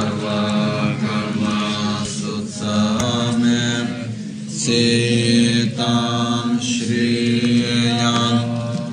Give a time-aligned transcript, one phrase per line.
[0.00, 0.40] sarva
[1.02, 1.60] karma
[2.16, 3.64] sutsame
[4.60, 8.38] sitam shriyam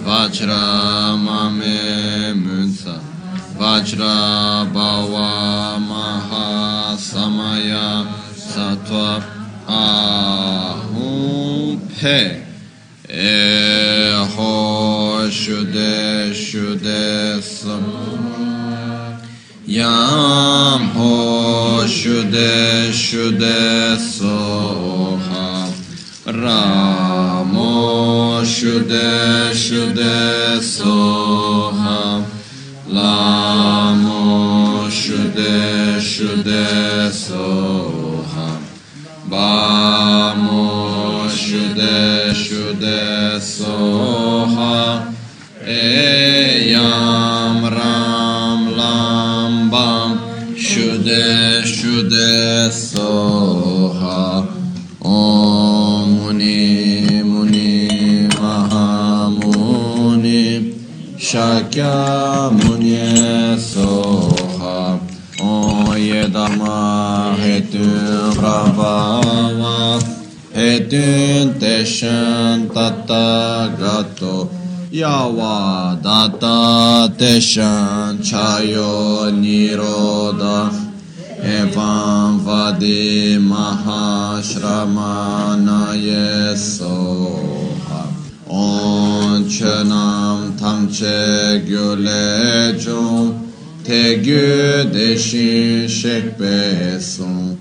[0.09, 1.81] vajramame
[2.45, 2.97] munsa
[3.61, 4.17] vajra
[12.01, 12.43] pe
[13.09, 14.53] eho
[15.31, 16.33] shude
[19.67, 25.69] yam ho shude shude soha
[26.41, 27.73] ramo
[28.45, 30.17] shude shude
[30.63, 32.25] soha
[32.97, 34.23] lamo
[34.89, 36.67] shude shude
[37.13, 38.49] soha
[39.31, 39.98] bamo
[61.69, 62.97] shakya muni
[63.59, 64.99] soha
[65.41, 70.01] om yedama hetun prabhava
[70.55, 74.49] hetun teshan tattagato
[74.91, 80.71] yava data teshan chayo niroda
[81.43, 87.58] evam vadi mahashramana yesoha
[88.51, 93.53] on chenam tamche gyule chung
[93.85, 97.59] te gyu deshin shekpe sung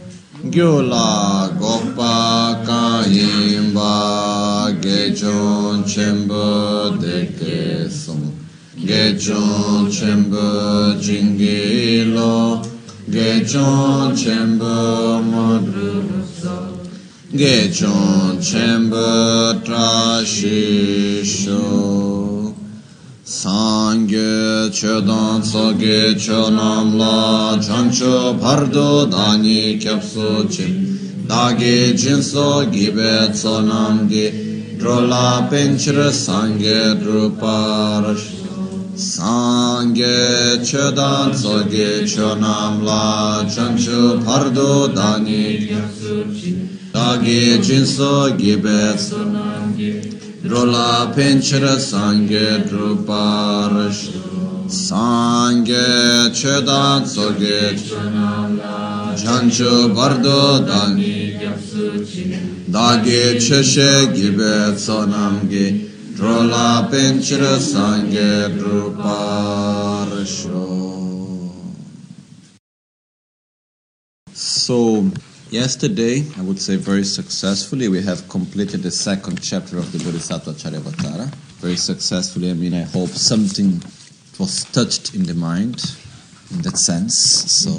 [0.49, 3.91] gyula gokpa kayimba
[4.81, 8.31] gechon chenpo deke sung
[8.85, 12.63] gechon chenpo jingilo
[13.09, 16.16] gechon chenpo modru.
[17.35, 22.55] ge chon chenpo tra shi sho
[23.25, 25.41] san ge che dan
[26.97, 32.91] la chan cho par do da ni kyap so chim da ge jin so gi
[32.91, 37.29] be tso nam ge dro la pen chir san ge dro
[46.97, 48.97] Dagi jinso gibe
[50.41, 54.09] Drola penchira sangue druparish
[54.67, 57.77] Sange chedan soge
[59.21, 60.97] Jancho bardo dan
[62.75, 65.65] Dagi cheshe gibe sonamge
[66.17, 70.49] Drola penchira sangue druparish
[74.33, 75.11] So
[75.49, 80.51] Yesterday, I would say very successfully, we have completed the second chapter of the Bodhisattva
[80.51, 81.33] Charyavatara.
[81.61, 83.81] Very successfully, I mean, I hope something
[84.37, 85.95] was touched in the mind
[86.51, 87.15] in that sense.
[87.49, 87.69] So,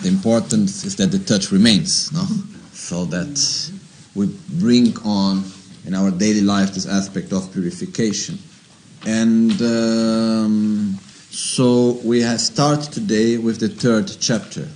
[0.00, 2.24] the importance is that the touch remains, no?
[2.72, 3.70] So that
[4.14, 5.44] we bring on
[5.84, 8.38] in our daily life this aspect of purification.
[9.06, 10.98] And um,
[11.28, 14.66] so, we have started today with the third chapter.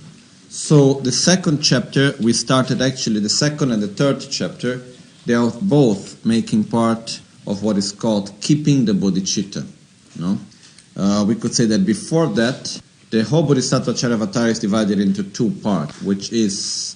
[0.55, 4.81] So the second chapter, we started actually the second and the third chapter,
[5.25, 9.67] they are both making part of what is called keeping the bodhicitta.
[10.17, 10.39] No?
[10.95, 15.51] Uh, we could say that before that, the whole Bodhisattva Charyavatara is divided into two
[15.61, 16.95] parts, which is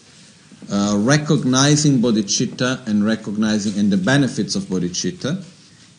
[0.71, 5.43] uh, recognizing bodhicitta and recognizing and the benefits of bodhicitta.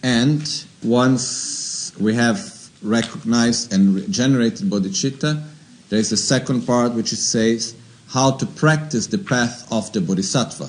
[0.03, 2.41] And once we have
[2.83, 5.50] recognized and generated bodhicitta,
[5.91, 7.75] there is a second part which says
[8.09, 10.69] how to practice the path of the bodhisattva.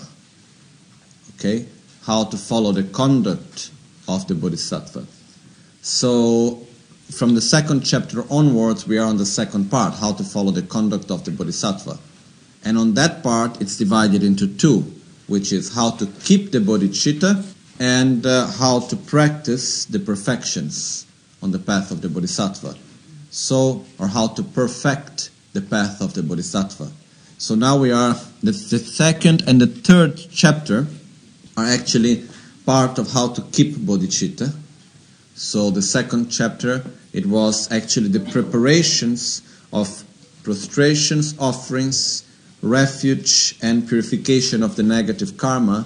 [1.35, 1.67] Okay?
[2.03, 3.69] How to follow the conduct
[4.07, 5.05] of the bodhisattva.
[5.83, 6.65] So,
[7.11, 10.63] from the second chapter onwards, we are on the second part how to follow the
[10.63, 11.99] conduct of the bodhisattva.
[12.63, 14.91] And on that part, it's divided into two,
[15.27, 17.45] which is how to keep the bodhicitta
[17.79, 21.05] and uh, how to practice the perfections
[21.43, 22.75] on the path of the bodhisattva
[23.31, 26.91] so or how to perfect the path of the bodhisattva.
[27.37, 28.13] So now we are
[28.43, 30.85] the, the second and the third chapter
[31.57, 32.27] are actually
[32.65, 34.53] part of how to keep bodhicitta.
[35.33, 36.83] So the second chapter
[37.13, 39.41] it was actually the preparations
[39.73, 40.03] of
[40.43, 42.23] prostrations, offerings,
[42.61, 45.85] refuge and purification of the negative karma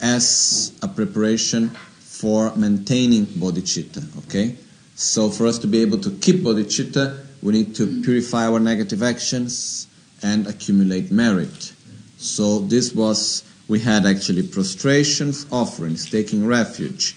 [0.00, 1.68] as a preparation
[2.00, 4.02] for maintaining bodhicitta.
[4.26, 4.56] Okay?
[5.00, 9.00] So, for us to be able to keep bodhicitta, we need to purify our negative
[9.00, 9.86] actions
[10.24, 11.72] and accumulate merit.
[12.16, 17.14] So, this was, we had actually prostrations, offerings, taking refuge,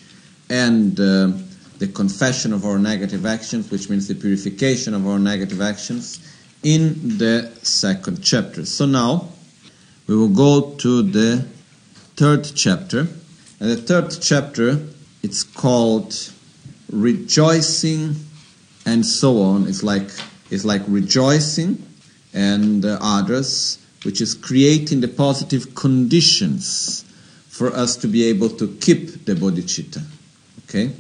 [0.48, 1.32] and uh,
[1.80, 6.20] the confession of our negative actions, which means the purification of our negative actions,
[6.62, 8.64] in the second chapter.
[8.64, 9.30] So now
[10.06, 11.48] we will go to the
[12.16, 13.08] third chapter.
[13.60, 14.86] And the third chapter,
[15.24, 16.14] it's called
[16.92, 18.16] rejoicing
[18.86, 19.68] and so on.
[19.68, 20.10] It's like
[20.50, 21.84] it's like rejoicing
[22.34, 27.04] and uh, others, which is creating the positive conditions
[27.50, 30.04] for us to be able to keep the bodhicitta.
[30.64, 30.92] Okay,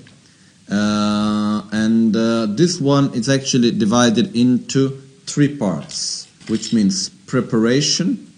[0.69, 4.89] uh, and uh, this one is actually divided into
[5.25, 8.31] three parts, which means preparation,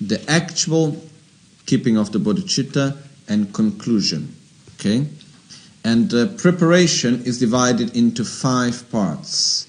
[0.00, 0.96] the actual
[1.66, 2.96] keeping of the bodhicitta,
[3.28, 4.34] and conclusion.
[4.74, 5.06] Okay?
[5.88, 9.66] And uh, preparation is divided into five parts,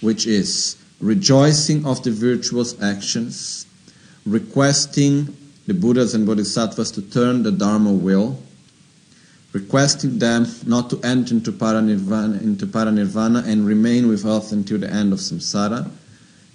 [0.00, 3.66] which is rejoicing of the virtuous actions,
[4.24, 5.36] requesting
[5.66, 8.40] the Buddhas and Bodhisattvas to turn the Dharma wheel,
[9.52, 14.88] requesting them not to enter into paranirvana, into paranirvana and remain with us until the
[14.88, 15.90] end of samsara,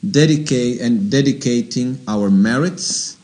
[0.10, 3.18] dedicate and dedicating our merits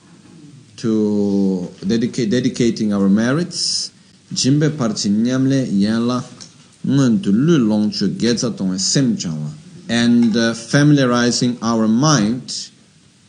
[0.75, 3.93] to dedicate dedicating our merits
[4.33, 5.67] jimbe parchi nyamle
[6.85, 7.91] ngun tu lu
[8.77, 9.17] sem
[9.89, 12.69] and uh, familiarizing our mind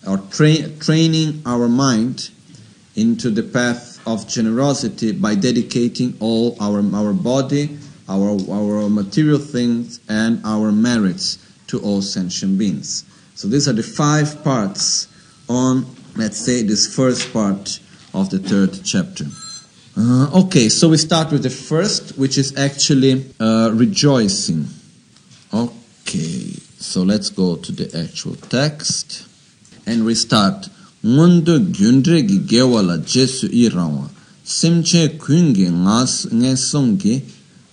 [0.07, 2.31] or tra- training our mind
[2.97, 7.79] into the path of generosity by dedicating all our our body
[8.09, 13.05] our our material things and our merits to all sentient beings
[13.39, 15.07] so these are the five parts
[15.49, 15.87] on,
[16.17, 17.79] let's say, this first part
[18.13, 19.27] of the third chapter.
[20.01, 24.65] Uh, okay, so we start with the first, which is actually uh, rejoicing.
[25.53, 29.27] Okay, so let's go to the actual text.
[29.87, 30.69] And we start.
[31.03, 34.09] Ngondo gyundre gi gewala jesu irawa.
[34.45, 37.23] Simche kungi ngas ngesongi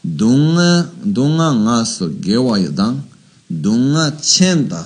[0.03, 3.01] dunga dunga ngaso gewa yadang
[3.49, 4.81] dunga chenda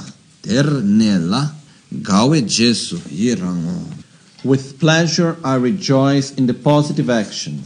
[4.43, 7.63] with pleasure I rejoice in the positive action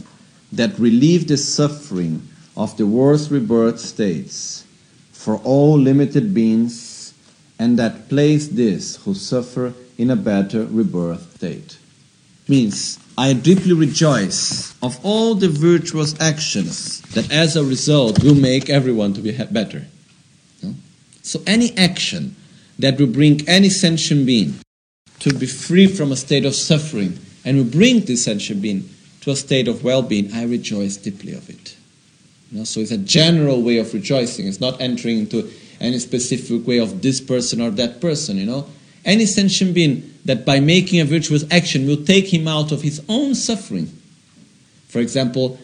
[0.52, 4.64] that relieve the suffering of the worst rebirth states
[5.12, 7.14] for all limited beings
[7.58, 11.78] and that place this who suffer in a better rebirth state.
[12.48, 18.68] Means I deeply rejoice of all the virtuous actions that as a result will make
[18.68, 19.86] everyone to be better.
[21.22, 22.36] So any action
[22.78, 24.60] that will bring any sentient being
[25.24, 28.86] to be free from a state of suffering and will bring this sentient being
[29.22, 31.74] to a state of well-being, I rejoice deeply of it.
[32.52, 34.46] You know, so it's a general way of rejoicing.
[34.46, 35.50] It's not entering into
[35.80, 38.66] any specific way of this person or that person, you know.
[39.02, 43.02] Any sentient being that by making a virtuous action will take him out of his
[43.08, 43.86] own suffering.
[44.88, 45.58] For example,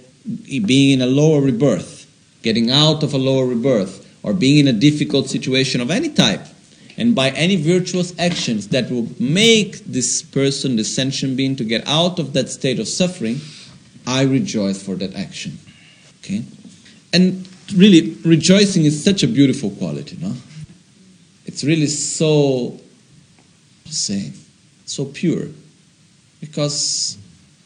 [0.47, 2.11] being in a lower rebirth,
[2.41, 6.47] getting out of a lower rebirth, or being in a difficult situation of any type
[7.01, 11.83] and by any virtuous actions that will make this person, the sentient being, to get
[11.89, 13.41] out of that state of suffering,
[14.07, 15.59] I rejoice for that action.
[16.19, 16.45] Okay?
[17.15, 20.35] And really, rejoicing is such a beautiful quality, no?
[21.47, 22.79] It's really so,
[23.87, 24.33] say,
[24.85, 25.47] so pure.
[26.39, 27.17] Because,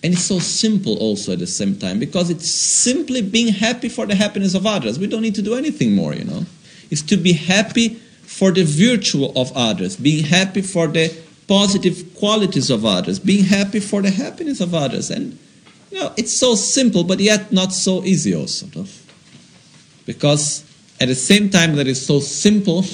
[0.05, 4.07] and it's so simple also at the same time, because it's simply being happy for
[4.07, 4.97] the happiness of others.
[4.97, 6.47] We don't need to do anything more, you know?
[6.93, 8.01] It's to be happy
[8.35, 11.09] for the virtue of others, being happy for the
[11.47, 15.09] positive qualities of others, being happy for the happiness of others.
[15.09, 15.39] And
[15.93, 18.67] you know, it's so simple, but yet not so easy also.
[18.75, 18.87] No?
[20.05, 20.65] Because
[21.01, 22.85] at the same time that it's so simple,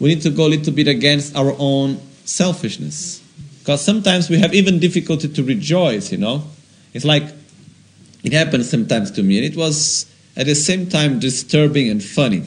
[0.00, 3.22] we need to go a little bit against our own selfishness.
[3.60, 6.42] Because sometimes we have even difficulty to rejoice, you know.
[6.92, 7.22] It's like
[8.24, 12.42] it happens sometimes to me, and it was at the same time disturbing and funny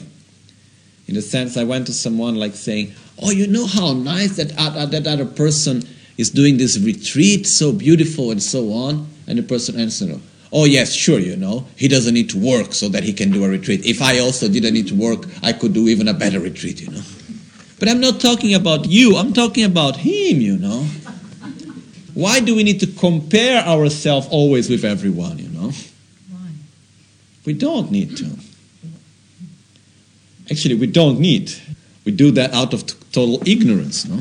[1.06, 4.52] in a sense, I went to someone like saying, "Oh, you know how nice that
[4.58, 5.82] uh, that other person
[6.16, 10.20] is doing this retreat, so beautiful and so on." And the person answered,
[10.52, 13.44] "Oh yes, sure, you know, he doesn't need to work so that he can do
[13.44, 13.84] a retreat.
[13.84, 16.90] If I also didn't need to work, I could do even a better retreat, you
[16.90, 17.02] know."
[17.78, 19.16] But I'm not talking about you.
[19.16, 20.86] I'm talking about him, you know.
[22.14, 25.70] Why do we need to compare ourselves always with everyone, you know?
[26.30, 26.48] Why?
[27.44, 28.24] We don't need to.
[30.50, 31.52] Actually, we don't need.
[32.04, 34.20] We do that out of total ignorance, no?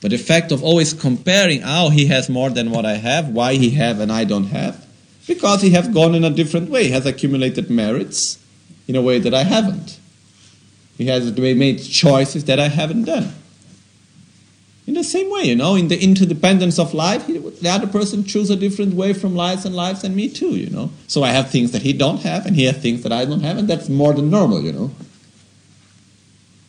[0.00, 3.54] But the fact of always comparing, oh, he has more than what I have, why
[3.54, 4.86] he have and I don't have,
[5.26, 8.38] because he has gone in a different way, he has accumulated merits
[8.86, 9.98] in a way that I haven't.
[10.96, 13.34] He has made choices that I haven't done.
[14.86, 18.22] In the same way, you know, in the interdependence of life, he, the other person
[18.22, 20.90] choose a different way from lives and lives and me too, you know.
[21.08, 23.40] So I have things that he don't have, and he has things that I don't
[23.40, 24.92] have, and that's more than normal, you know.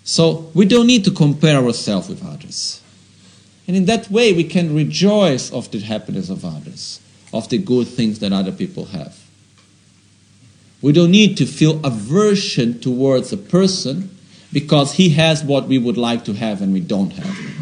[0.04, 2.82] So we don't need to compare ourselves with others.
[3.68, 7.02] And in that way, we can rejoice of the happiness of others,
[7.34, 9.16] of the good things that other people have.
[10.82, 14.10] We don't need to feel aversion towards a person
[14.54, 17.57] because he has what we would like to have and we don't have.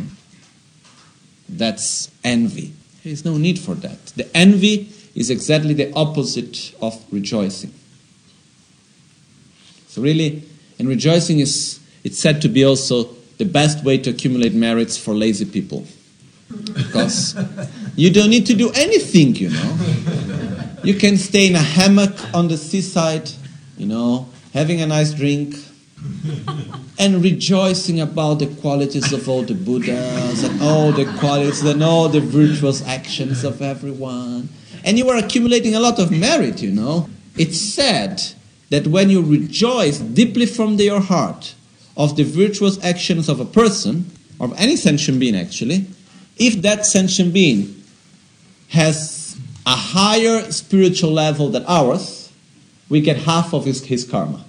[1.48, 2.74] That's envy.
[3.04, 4.06] There's no need for that.
[4.18, 7.74] The envy is exactly the opposite of rejoicing.
[9.88, 10.44] So really,
[10.78, 15.14] and rejoicing is it's said to be also the best way to accumulate merits for
[15.14, 15.86] lazy people.
[16.74, 17.36] Because
[17.96, 19.78] you don't need to do anything, you know.
[20.84, 23.30] You can stay in a hammock on the seaside,
[23.78, 25.56] you know, having a nice drink,
[26.98, 32.10] and rejoicing about the qualities of all the Buddhas and all the qualities and all
[32.10, 34.50] the virtuous actions of everyone.
[34.84, 37.10] And you are accumulating a lot of merit, you know.
[37.38, 38.22] It's said
[38.70, 41.56] that when you rejoice deeply from your heart
[41.98, 44.10] of the virtuous actions of a person,
[44.40, 45.86] of any sentient being actually,
[46.38, 47.84] if that sentient being
[48.70, 52.32] has a higher spiritual level than ours,
[52.90, 54.46] we get half of his, his karma.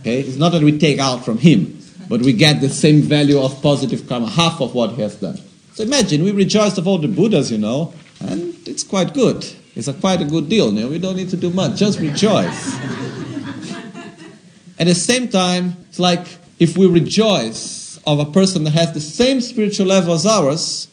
[0.00, 0.20] Okay?
[0.20, 1.78] It's not that we take out from him,
[2.08, 5.38] but we get the same value of positive karma, half of what he has done.
[5.74, 9.46] So imagine, we rejoice of all the Buddhas, you know, and it's quite good.
[9.76, 10.72] It's a quite a good deal.
[10.72, 10.88] You know?
[10.88, 12.76] We don't need to do much, just rejoice.
[14.78, 16.26] At the same time, it's like
[16.58, 20.88] if we rejoice of a person that has the same spiritual level as ours,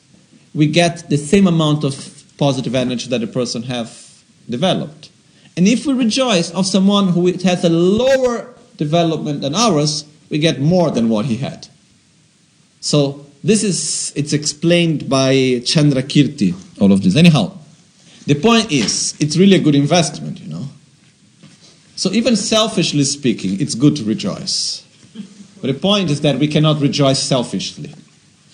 [0.54, 5.10] we get the same amount of positive energy that the person have developed.
[5.58, 10.60] And if we rejoice of someone who has a lower development than ours, we get
[10.60, 11.68] more than what he had.
[12.82, 17.16] So this is it's explained by Chandra Kirti, all of this.
[17.16, 17.58] Anyhow,
[18.26, 20.68] the point is it's really a good investment, you know.
[21.96, 24.84] So even selfishly speaking, it's good to rejoice.
[25.62, 27.94] But the point is that we cannot rejoice selfishly.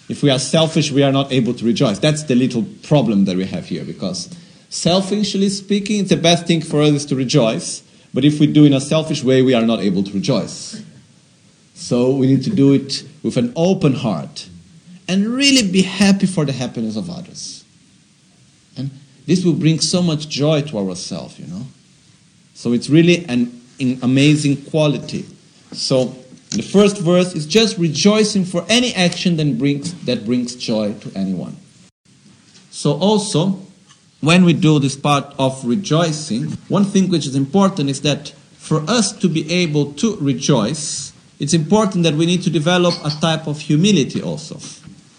[0.07, 1.99] If we are selfish, we are not able to rejoice.
[1.99, 4.29] That's the little problem that we have here, because
[4.69, 7.81] selfishly speaking, it's the best thing for us to rejoice.
[8.13, 10.83] But if we do in a selfish way, we are not able to rejoice.
[11.73, 14.49] So we need to do it with an open heart
[15.07, 17.63] and really be happy for the happiness of others.
[18.77, 18.91] And
[19.25, 21.67] this will bring so much joy to ourselves, you know.
[22.53, 23.61] So it's really an
[24.01, 25.25] amazing quality.
[25.71, 26.15] So
[26.51, 31.11] the first verse is just rejoicing for any action that brings, that brings joy to
[31.15, 31.55] anyone.
[32.69, 33.59] So also,
[34.21, 38.81] when we do this part of rejoicing, one thing which is important is that for
[38.87, 43.47] us to be able to rejoice, it's important that we need to develop a type
[43.47, 44.59] of humility also.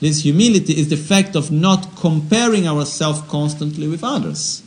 [0.00, 4.62] This humility is the fact of not comparing ourselves constantly with others,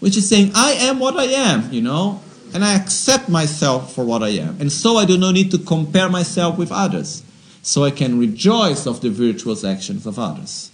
[0.00, 2.20] which is saying, I am what I am, you know,
[2.54, 4.60] and I accept myself for what I am.
[4.60, 7.22] And so I do not need to compare myself with others.
[7.62, 10.70] So I can rejoice of the virtuous actions of others.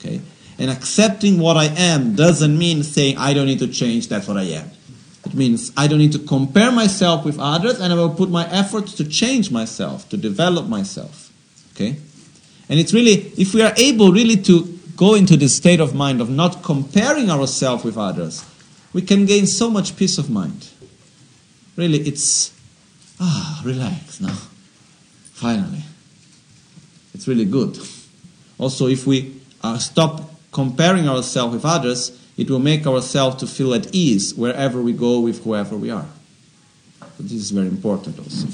[0.00, 0.22] Okay?
[0.58, 4.36] And accepting what I am doesn't mean saying I don't need to change, that's what
[4.36, 4.70] I am.
[5.26, 8.48] It means I don't need to compare myself with others and I will put my
[8.50, 11.32] efforts to change myself, to develop myself.
[11.72, 11.96] Okay?
[12.68, 16.20] And it's really, if we are able really to go into this state of mind
[16.20, 18.44] of not comparing ourselves with others,
[18.92, 20.70] we can gain so much peace of mind
[21.76, 22.52] really it's
[23.20, 24.36] ah relax now
[25.32, 25.82] finally
[27.12, 27.78] it's really good
[28.58, 33.74] also if we uh, stop comparing ourselves with others it will make ourselves to feel
[33.74, 36.06] at ease wherever we go with whoever we are.
[37.20, 38.48] This is very important also.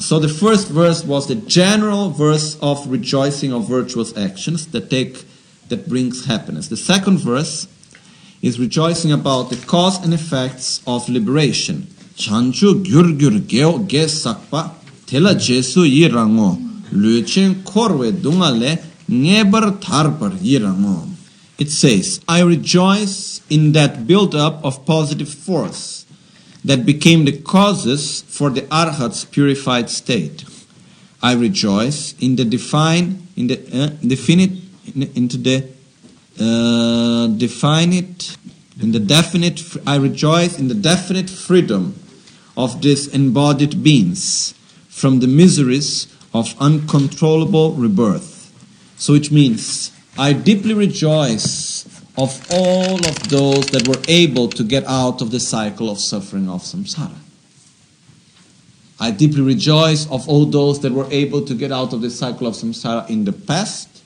[0.00, 5.24] So the first verse was the general verse of rejoicing of virtuous actions that take
[5.68, 6.68] that brings happiness.
[6.68, 7.68] The second verse
[8.42, 11.86] is rejoicing about the cause and effects of liberation.
[19.08, 21.08] Ngebar tharpar yirango.
[21.58, 26.06] It says, I rejoice in that build-up of positive force
[26.64, 30.44] that became the causes for the arhat's purified state.
[31.22, 34.50] I rejoice in the define, in the uh, definite,
[34.94, 35.68] in, into the
[36.40, 38.36] uh, define it
[38.80, 41.94] in the definite i rejoice in the definite freedom
[42.56, 44.54] of these embodied beings
[44.88, 48.31] from the miseries of uncontrollable rebirth.
[49.02, 51.84] So it means I deeply rejoice
[52.16, 56.48] of all of those that were able to get out of the cycle of suffering
[56.48, 57.18] of samsara.
[59.00, 62.46] I deeply rejoice of all those that were able to get out of the cycle
[62.46, 64.04] of samsara in the past.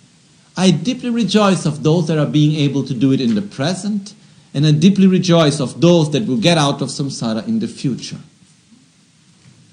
[0.57, 4.15] I deeply rejoice of those that are being able to do it in the present.
[4.55, 8.21] And I deeply rejoice of those that will get out of samsara in the future.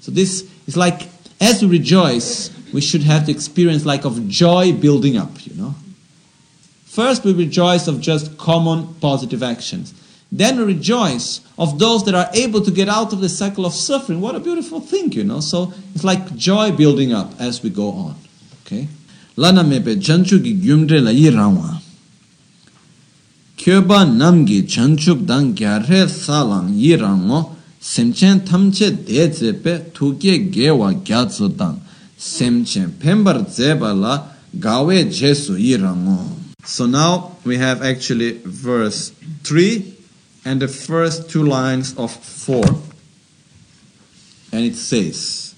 [0.02, 1.08] So this is like,
[1.40, 5.76] as we rejoice, we should have the experience like of joy building up, you know.
[6.84, 9.94] First, we rejoice of just common positive actions.
[10.32, 13.74] Then we rejoice of those that are able to get out of the cycle of
[13.74, 14.20] suffering.
[14.20, 15.38] What a beautiful thing, you know.
[15.38, 18.16] So it's like joy building up as we go on.
[18.66, 18.88] Okay?
[19.36, 21.80] Lana mebe chanchu gi gyumdre la yi rangwa.
[23.56, 31.48] Kyoba namgi chanchuk dang gyare salang yi rangwa semchen tamche de zepe tuge gewa gyatso
[31.56, 31.83] dang
[32.24, 33.44] semchen pembar
[34.58, 36.26] gawe jesu yi rangwa.
[36.64, 39.10] So now we have actually verse
[39.42, 39.94] 3
[40.46, 42.64] and the first two lines of 4.
[44.52, 45.54] And it says,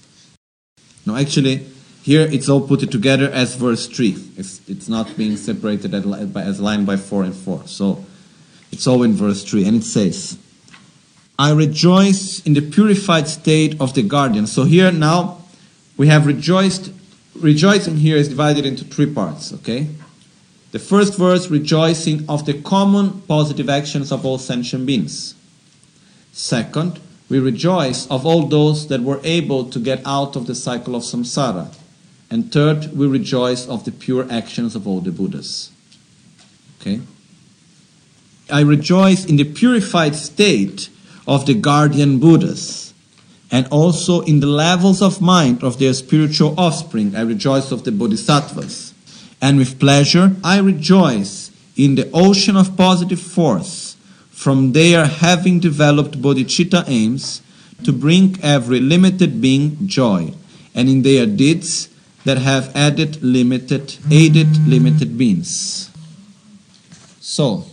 [1.05, 1.65] no, actually,
[2.03, 4.17] here it's all put together as verse 3.
[4.35, 7.67] It's, it's not being separated as line by 4 and 4.
[7.67, 8.03] So
[8.71, 9.65] it's all in verse 3.
[9.65, 10.37] And it says,
[11.39, 14.47] I rejoice in the purified state of the guardian.
[14.47, 15.37] So here now
[15.97, 16.91] we have rejoiced.
[17.35, 19.89] Rejoicing here is divided into three parts, okay?
[20.71, 25.35] The first verse, rejoicing of the common positive actions of all sentient beings.
[26.31, 26.99] Second,
[27.29, 31.03] we rejoice of all those that were able to get out of the cycle of
[31.03, 31.73] samsara.
[32.29, 35.71] And third, we rejoice of the pure actions of all the Buddhas.
[36.79, 37.01] Okay?
[38.49, 40.89] I rejoice in the purified state
[41.27, 42.86] of the guardian Buddhas
[43.51, 47.15] and also in the levels of mind of their spiritual offspring.
[47.15, 48.93] I rejoice of the Bodhisattvas
[49.41, 53.95] and with pleasure I rejoice in the ocean of positive force
[54.31, 57.41] from their having developed bodhicitta aims
[57.83, 60.33] to bring every limited being joy,
[60.73, 61.89] and in their deeds
[62.25, 65.91] that have added limited, aided limited beings.
[67.19, 67.65] So,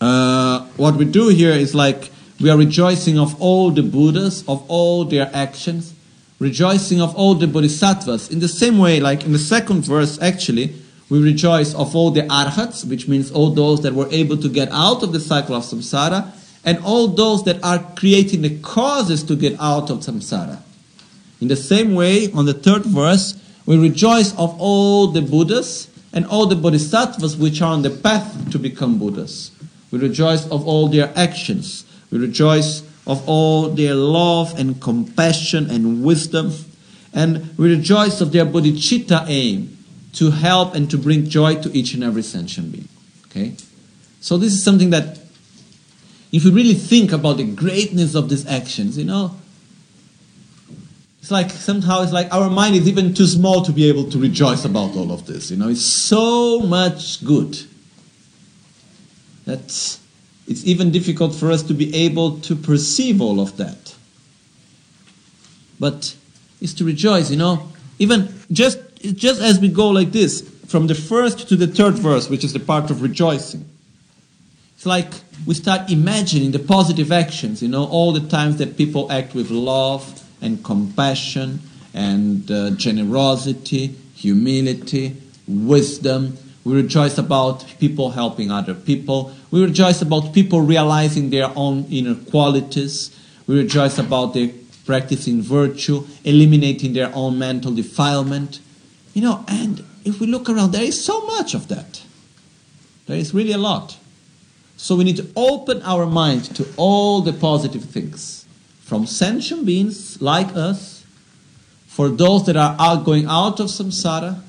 [0.00, 2.10] uh, what we do here is like
[2.40, 5.94] we are rejoicing of all the Buddhas, of all their actions,
[6.38, 8.30] rejoicing of all the Bodhisattvas.
[8.30, 10.74] In the same way, like in the second verse, actually,
[11.10, 14.68] we rejoice of all the arhats, which means all those that were able to get
[14.70, 16.32] out of the cycle of samsara,
[16.64, 20.60] and all those that are creating the causes to get out of samsara.
[21.40, 26.26] In the same way, on the third verse, we rejoice of all the Buddhas and
[26.26, 29.50] all the Bodhisattvas which are on the path to become Buddhas.
[29.90, 31.84] We rejoice of all their actions.
[32.10, 36.52] We rejoice of all their love and compassion and wisdom.
[37.14, 39.78] And we rejoice of their bodhicitta aim
[40.14, 42.88] to help and to bring joy to each and every sentient being.
[43.26, 43.56] Okay?
[44.20, 45.18] So this is something that
[46.32, 49.34] if we really think about the greatness of these actions, you know,
[51.20, 54.18] it's like somehow it's like our mind is even too small to be able to
[54.18, 55.50] rejoice about all of this.
[55.50, 57.58] You know, it's so much good
[59.44, 59.98] that
[60.48, 63.94] it's even difficult for us to be able to perceive all of that.
[65.78, 66.16] But
[66.60, 68.80] it's to rejoice, you know, even just
[69.14, 72.52] just as we go like this, from the first to the third verse, which is
[72.52, 73.64] the part of rejoicing,
[74.74, 75.12] it's like
[75.46, 79.50] we start imagining the positive actions, you know, all the times that people act with
[79.50, 81.60] love and compassion
[81.94, 86.36] and uh, generosity, humility, wisdom.
[86.68, 89.32] We rejoice about people helping other people.
[89.50, 93.10] We rejoice about people realizing their own inner qualities.
[93.46, 94.50] We rejoice about their
[94.84, 98.60] practicing virtue, eliminating their own mental defilement.
[99.14, 102.02] You know, and if we look around, there is so much of that.
[103.06, 103.96] There is really a lot.
[104.76, 108.44] So we need to open our mind to all the positive things
[108.82, 111.02] from sentient beings like us,
[111.86, 114.42] for those that are going out of samsara,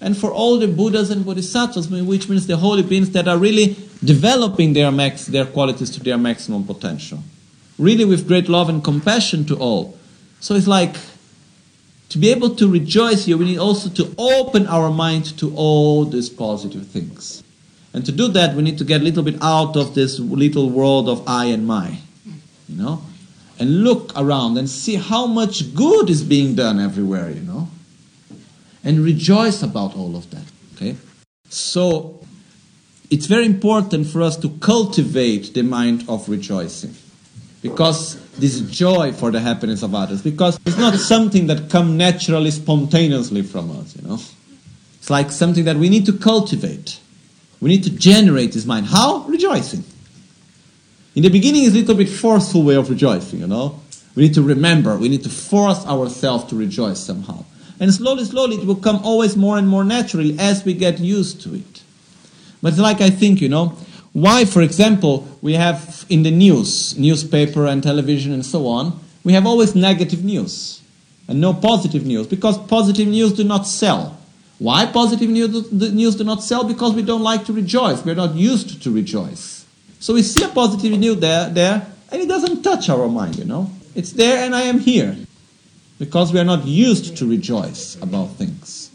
[0.00, 3.76] and for all the Buddhas and Bodhisattvas, which means the holy beings that are really
[4.04, 7.22] developing their max, their qualities to their maximum potential,
[7.78, 9.98] really with great love and compassion to all.
[10.40, 10.96] So it's like
[12.10, 16.04] to be able to rejoice here, we need also to open our mind to all
[16.04, 17.42] these positive things.
[17.92, 20.68] And to do that, we need to get a little bit out of this little
[20.68, 21.96] world of I and my,
[22.68, 23.02] you know,
[23.58, 27.68] and look around and see how much good is being done everywhere, you know,
[28.86, 30.44] and rejoice about all of that,
[30.74, 30.96] okay?
[31.50, 32.24] So,
[33.10, 36.94] it's very important for us to cultivate the mind of rejoicing.
[37.62, 42.50] because this joy for the happiness of others, because it's not something that comes naturally,
[42.50, 44.18] spontaneously from us, you know.
[44.98, 47.00] It's like something that we need to cultivate.
[47.60, 48.86] We need to generate this mind.
[48.86, 49.24] How?
[49.26, 49.84] Rejoicing.
[51.14, 53.80] In the beginning, is a little bit forceful way of rejoicing, you know.
[54.14, 57.44] We need to remember, we need to force ourselves to rejoice somehow.
[57.78, 61.42] And slowly, slowly, it will come always more and more naturally as we get used
[61.42, 61.82] to it.
[62.62, 63.76] But it's like I think, you know,
[64.12, 69.34] why, for example, we have in the news, newspaper and television and so on, we
[69.34, 70.80] have always negative news
[71.28, 74.18] and no positive news because positive news do not sell.
[74.58, 76.64] Why positive news, news do not sell?
[76.64, 78.02] Because we don't like to rejoice.
[78.04, 79.66] We're not used to rejoice.
[79.98, 83.44] So we see a positive news there, there, and it doesn't touch our mind, you
[83.44, 83.70] know.
[83.94, 85.16] It's there and I am here
[85.98, 88.90] because we are not used to rejoice about things.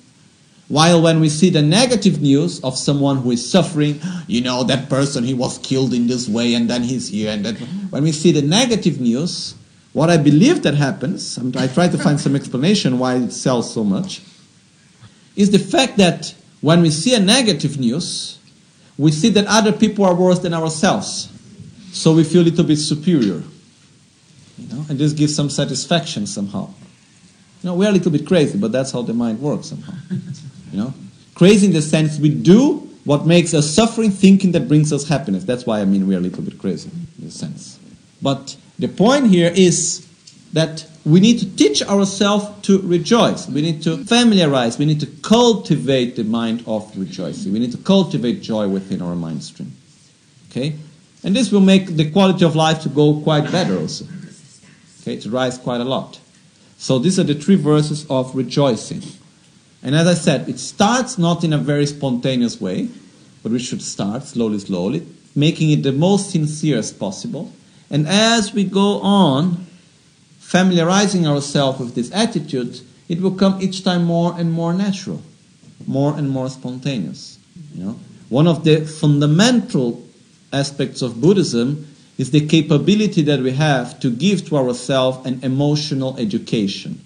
[0.68, 4.88] While when we see the negative news of someone who is suffering, you know, that
[4.88, 7.58] person, he was killed in this way and then he's here and that.
[7.90, 9.56] When we see the negative news,
[9.92, 13.84] what I believe that happens, I try to find some explanation why it sells so
[13.84, 14.22] much,
[15.36, 18.38] is the fact that when we see a negative news,
[18.98, 21.28] we see that other people are worse than ourselves.
[21.92, 23.44] So we feel a little bit superior.
[24.58, 26.74] You know, and this gives some satisfaction somehow.
[27.62, 29.94] You know, we're a little bit crazy, but that's how the mind works somehow.
[30.72, 30.94] You know?
[31.36, 35.44] Crazy in the sense we do what makes us suffering, thinking that brings us happiness.
[35.44, 37.80] That's why I mean we're a little bit crazy in a sense.
[38.22, 40.08] But the point here is
[40.54, 43.48] that we need to teach ourselves to rejoice.
[43.48, 47.54] We need to familiarize, we need to cultivate the mind of rejoicing.
[47.54, 49.72] We need to cultivate joy within our mind stream.
[50.50, 50.76] Okay?
[51.24, 54.06] And this will make the quality of life to go quite better also.
[55.02, 56.21] Okay, to rise quite a lot.
[56.82, 59.04] So these are the three verses of rejoicing.
[59.84, 62.90] And as I said, it starts not in a very spontaneous way,
[63.44, 67.54] but we should start slowly, slowly, making it the most sincere as possible.
[67.92, 69.68] And as we go on,
[70.40, 75.22] familiarizing ourselves with this attitude, it will come each time more and more natural,
[75.86, 77.38] more and more spontaneous.
[77.76, 78.00] You know?
[78.30, 80.04] One of the fundamental
[80.52, 81.91] aspects of Buddhism
[82.22, 87.04] is the capability that we have to give to ourselves an emotional education,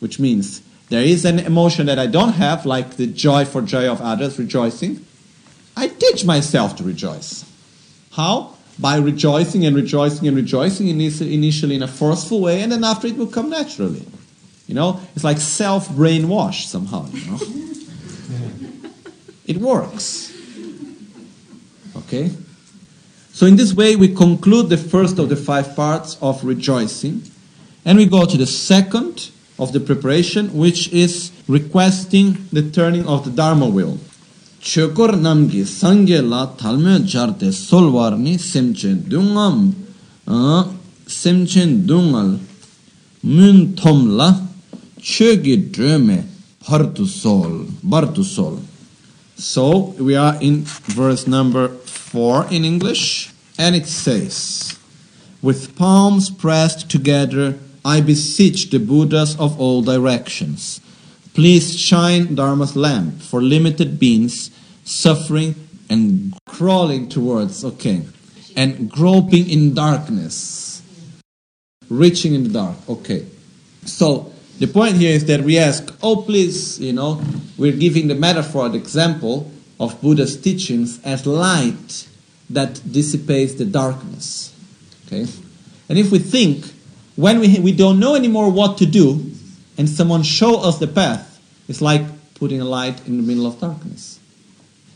[0.00, 3.86] which means there is an emotion that I don't have, like the joy for joy
[3.86, 5.04] of others, rejoicing.
[5.76, 7.44] I teach myself to rejoice.
[8.12, 8.54] How?
[8.78, 13.18] By rejoicing and rejoicing and rejoicing initially in a forceful way, and then after it
[13.18, 14.06] will come naturally.
[14.66, 17.38] You know, it's like self brainwash somehow, you know.
[19.44, 20.32] it works.
[21.94, 22.30] Okay?
[23.36, 27.20] So, in this way, we conclude the first of the five parts of rejoicing,
[27.84, 33.26] and we go to the second of the preparation, which is requesting the turning of
[33.26, 33.98] the Dharma wheel.
[34.62, 39.74] Chokor namgi sangye la talme jarte solwarni semchen dungam
[41.06, 42.40] semchen dungal
[43.22, 44.48] mun tomla
[44.98, 46.24] chogi dröme
[46.64, 48.62] partu sol bartu sol.
[49.36, 51.76] So we are in verse number
[52.16, 54.78] in English, and it says,
[55.42, 60.80] with palms pressed together I beseech the Buddhas of all directions.
[61.34, 64.50] Please shine Dharma's lamp for limited beings
[64.84, 65.54] suffering
[65.88, 68.02] and crawling towards, okay,
[68.56, 70.82] and groping in darkness,
[71.88, 73.26] reaching in the dark, okay.
[73.84, 77.22] So the point here is that we ask, oh, please, you know,
[77.56, 82.05] we're giving the metaphor, the example of Buddha's teachings as light
[82.50, 84.54] that dissipates the darkness,
[85.06, 85.26] okay.
[85.88, 86.64] And if we think
[87.16, 89.32] when we, we don't know anymore what to do,
[89.78, 92.02] and someone show us the path, it's like
[92.34, 94.20] putting a light in the middle of darkness.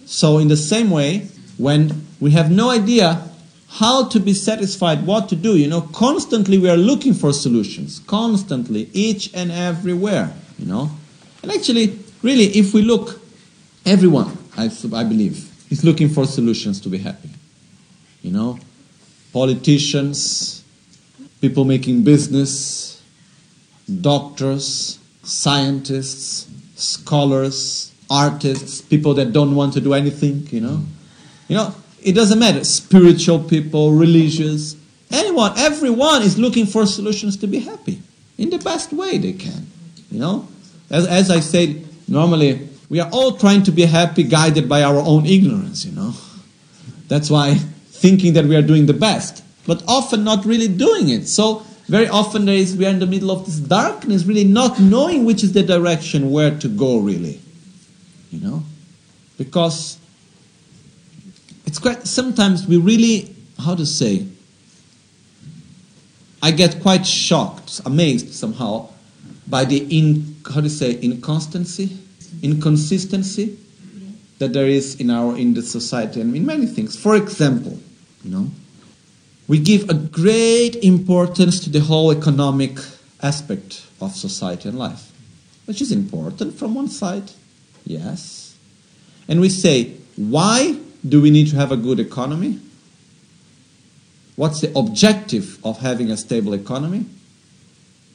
[0.06, 3.28] So in the same way, when we have no idea
[3.68, 8.00] how to be satisfied, what to do, you know, constantly we are looking for solutions,
[8.00, 10.90] constantly, each and everywhere, you know.
[11.42, 13.20] And actually, really, if we look,
[13.86, 17.30] everyone, I, I believe, is looking for solutions to be happy.
[18.22, 18.58] You know,
[19.32, 20.62] politicians,
[21.40, 23.02] people making business,
[24.00, 30.82] doctors, scientists, scholars, artists, people that don't want to do anything, you know.
[31.48, 32.64] You know, it doesn't matter.
[32.64, 34.76] Spiritual people, religious,
[35.10, 38.00] anyone, everyone is looking for solutions to be happy
[38.38, 39.66] in the best way they can.
[40.10, 40.48] You know,
[40.90, 44.98] as, as I said, normally we are all trying to be happy, guided by our
[44.98, 45.84] own ignorance.
[45.84, 46.14] You know,
[47.08, 47.58] that's why
[48.00, 51.28] thinking that we are doing the best but often not really doing it.
[51.28, 54.80] So very often there is we are in the middle of this darkness, really not
[54.80, 57.40] knowing which is the direction where to go really.
[58.30, 58.62] You know?
[59.38, 59.98] Because
[61.66, 64.26] it's quite sometimes we really how to say
[66.42, 68.88] I get quite shocked, amazed somehow
[69.46, 71.98] by the in how to say inconstancy,
[72.42, 73.58] inconsistency
[74.38, 76.96] that there is in our in the society and in many things.
[76.96, 77.78] For example,
[78.24, 78.50] you know,
[79.48, 82.78] we give a great importance to the whole economic
[83.22, 85.10] aspect of society and life,
[85.64, 87.32] which is important from one side,
[87.84, 88.56] yes,
[89.28, 90.76] and we say, why
[91.08, 92.58] do we need to have a good economy?
[94.36, 97.06] What's the objective of having a stable economy?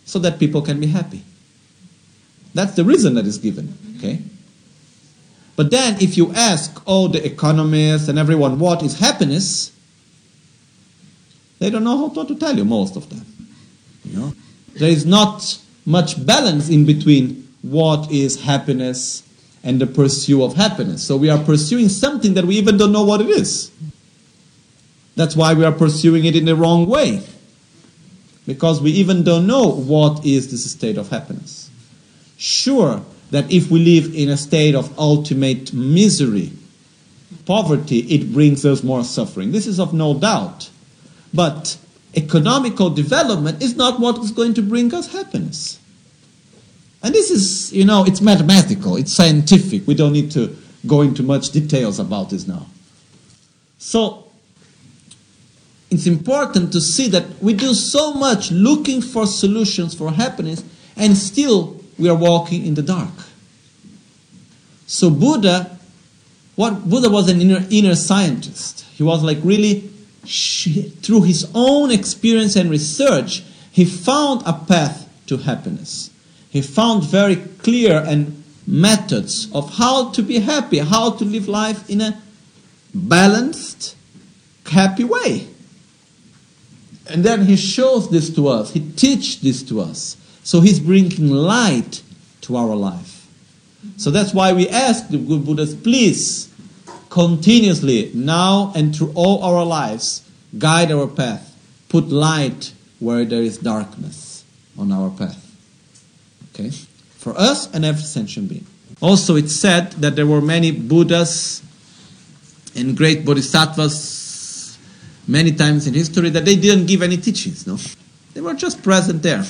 [0.05, 1.23] So that people can be happy.
[2.53, 3.77] That's the reason that is given.
[3.97, 4.21] Okay?
[5.55, 9.71] But then if you ask all the economists and everyone what is happiness,
[11.59, 13.25] they don't know how to tell you, most of them.
[14.03, 14.33] You know?
[14.75, 19.23] There is not much balance in between what is happiness
[19.63, 21.03] and the pursuit of happiness.
[21.03, 23.71] So we are pursuing something that we even don't know what it is.
[25.15, 27.25] That's why we are pursuing it in the wrong way.
[28.45, 31.71] Because we even don't know what is this state of happiness.
[32.37, 36.51] Sure, that if we live in a state of ultimate misery,
[37.45, 39.51] poverty, it brings us more suffering.
[39.51, 40.69] This is of no doubt.
[41.35, 41.77] But
[42.15, 45.79] economical development is not what is going to bring us happiness.
[47.03, 49.85] And this is, you know, it's mathematical, it's scientific.
[49.85, 50.55] We don't need to
[50.87, 52.67] go into much details about this now.
[53.77, 54.25] So,
[55.91, 60.63] it's important to see that we do so much looking for solutions for happiness
[60.97, 63.13] and still we are walking in the dark.
[64.87, 65.77] So Buddha,
[66.55, 68.85] what Buddha was an inner, inner scientist.
[68.93, 69.89] He was like really
[70.27, 76.09] through his own experience and research, he found a path to happiness.
[76.49, 81.89] He found very clear and methods of how to be happy, how to live life
[81.89, 82.21] in a
[82.93, 83.95] balanced,
[84.65, 85.47] happy way.
[87.07, 90.17] And then he shows this to us, he teaches this to us.
[90.43, 92.01] So he's bringing light
[92.41, 93.27] to our life.
[93.97, 96.51] So that's why we ask the good Buddhas, please,
[97.15, 101.55] continuously, now and through all our lives, guide our path.
[101.87, 104.43] Put light where there is darkness
[104.77, 105.41] on our path.
[106.49, 106.71] Okay?
[106.71, 108.67] For us and every sentient being.
[108.99, 111.63] Also, it's said that there were many Buddhas
[112.75, 114.77] and great Bodhisattvas
[115.25, 117.77] many times in history that they didn't give any teachings, no?
[118.33, 119.45] They were just present there.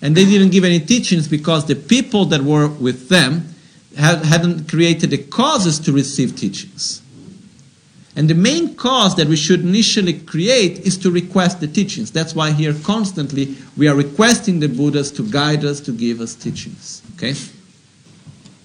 [0.00, 3.54] And they didn't give any teachings because the people that were with them
[3.96, 7.02] hadn't created the causes to receive teachings.
[8.14, 12.10] And the main cause that we should initially create is to request the teachings.
[12.10, 16.34] That's why here constantly we are requesting the Buddhas to guide us, to give us
[16.34, 17.02] teachings.
[17.16, 17.34] Okay?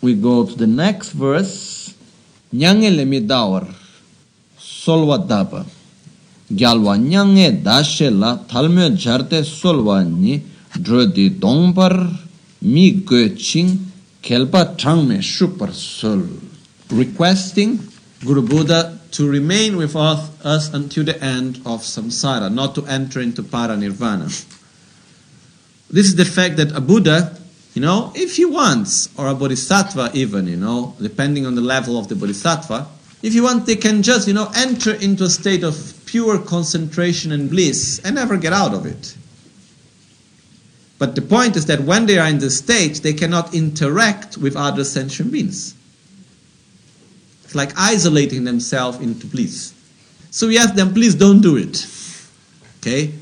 [0.02, 1.94] We go to the next verse.
[2.54, 3.67] Nyange lemi dawar
[4.58, 5.65] solwa daba.
[6.56, 10.41] gyalwa nyange dashe la talmyo jarte solwa ni
[10.80, 12.10] drodi dongpar
[12.62, 13.90] mi go ching
[14.21, 16.27] kelpa changme shupar sol
[16.89, 17.79] requesting
[18.23, 23.19] Guru Buddha to remain with us, us until the end of samsara, not to enter
[23.19, 24.27] into paranirvana.
[25.89, 27.36] This is the fact that a Buddha,
[27.73, 31.97] you know, if he wants, or a Bodhisattva even, you know, depending on the level
[31.97, 32.88] of the Bodhisattva,
[33.23, 37.31] if you want, they can just, you know, enter into a state of pure concentration
[37.31, 39.15] and bliss and never get out of it.
[41.02, 44.56] But the point is that when they are in this state, they cannot interact with
[44.56, 45.74] other sentient beings.
[47.44, 49.74] It's like isolating themselves into bliss.
[50.30, 51.88] So we ask them, please don't do it.
[52.78, 53.16] Okay?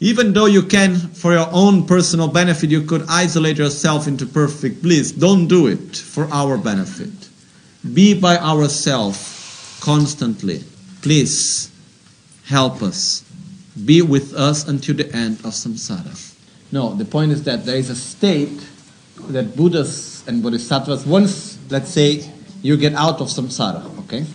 [0.00, 4.82] Even though you can, for your own personal benefit, you could isolate yourself into perfect
[4.82, 7.30] bliss, don't do it for our benefit.
[7.94, 10.64] Be by ourselves constantly.
[11.00, 11.70] Please
[12.44, 13.24] help us.
[13.86, 16.27] Be with us until the end of samsara.
[16.70, 18.66] No, the point is that there is a state
[19.28, 22.30] that Buddhas and Bodhisattvas, once, let's say,
[22.62, 24.26] you get out of samsara, okay?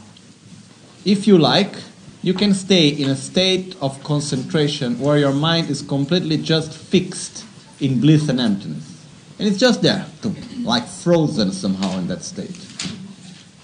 [1.05, 1.75] If you like,
[2.21, 7.45] you can stay in a state of concentration where your mind is completely just fixed
[7.79, 8.89] in bliss and emptiness.
[9.37, 10.05] And it's just there,
[10.61, 12.57] like frozen somehow in that state.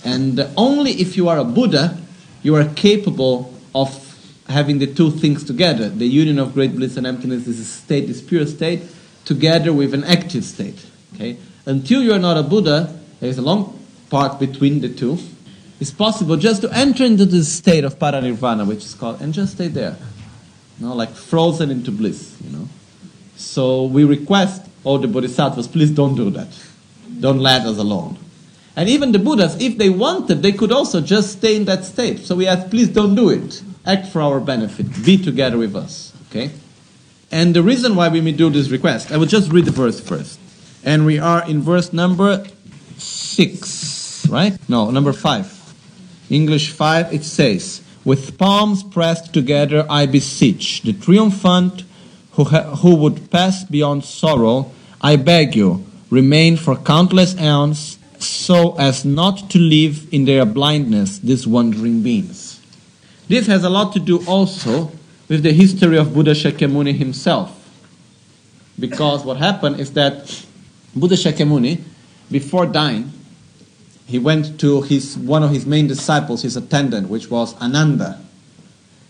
[0.04, 1.98] And only if you are a Buddha,
[2.44, 4.09] you are capable of
[4.50, 5.90] having the two things together.
[5.90, 8.82] The union of great bliss and emptiness is a state, this pure state,
[9.24, 10.86] together with an active state.
[11.14, 11.38] Okay?
[11.66, 15.20] Until you are not a Buddha, there is a long part between the two.
[15.80, 19.54] It's possible just to enter into this state of paranirvana, which is called, and just
[19.54, 19.96] stay there.
[20.80, 22.68] You know, like frozen into bliss, you know.
[23.36, 26.48] So we request all the bodhisattvas, please don't do that.
[27.20, 28.18] Don't let us alone.
[28.76, 32.20] And even the Buddhas, if they wanted, they could also just stay in that state.
[32.20, 33.62] So we ask, please don't do it.
[33.86, 35.06] Act for our benefit.
[35.06, 36.14] Be together with us.
[36.30, 36.52] Okay?
[37.32, 40.00] And the reason why we may do this request, I will just read the verse
[40.00, 40.40] first.
[40.84, 42.46] And we are in verse number
[42.98, 44.58] 6, right?
[44.70, 45.60] No, number 5.
[46.30, 51.84] English 5, it says, With palms pressed together, I beseech the triumphant
[52.32, 58.76] who, ha- who would pass beyond sorrow, I beg you, remain for countless aeons, so
[58.78, 62.49] as not to leave in their blindness these wandering beings.
[63.30, 64.92] This has a lot to do also
[65.28, 67.56] with the history of Buddha Shakyamuni himself.
[68.80, 70.46] Because what happened is that
[70.96, 71.80] Buddha Shakyamuni,
[72.32, 73.12] before dying,
[74.08, 78.20] he went to his, one of his main disciples, his attendant, which was Ananda.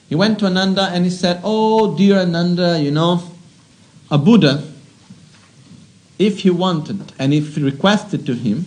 [0.09, 3.23] He went to Ananda and he said, Oh, dear Ananda, you know,
[4.11, 4.67] a Buddha,
[6.17, 8.65] if he wanted and if he requested to him,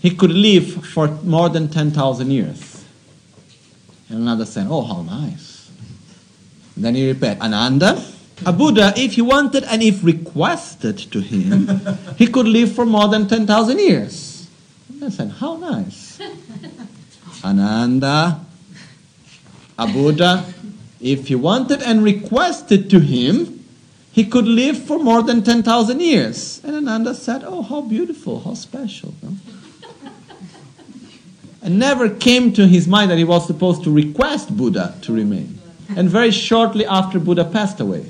[0.00, 2.75] he could live for more than 10,000 years.
[4.08, 5.70] And Ananda said, Oh, how nice.
[6.76, 8.02] Then he repeated, Ananda,
[8.44, 11.68] a Buddha, if he wanted and if requested to him,
[12.16, 14.48] he could live for more than 10,000 years.
[14.92, 16.20] And I said, How nice.
[17.44, 18.40] Ananda,
[19.78, 20.44] a Buddha,
[21.00, 23.64] if he wanted and requested to him,
[24.12, 26.60] he could live for more than 10,000 years.
[26.64, 29.14] And Ananda said, Oh, how beautiful, how special.
[29.22, 29.36] No?
[31.66, 35.58] And never came to his mind that he was supposed to request Buddha to remain.
[35.96, 38.06] And very shortly after Buddha passed away,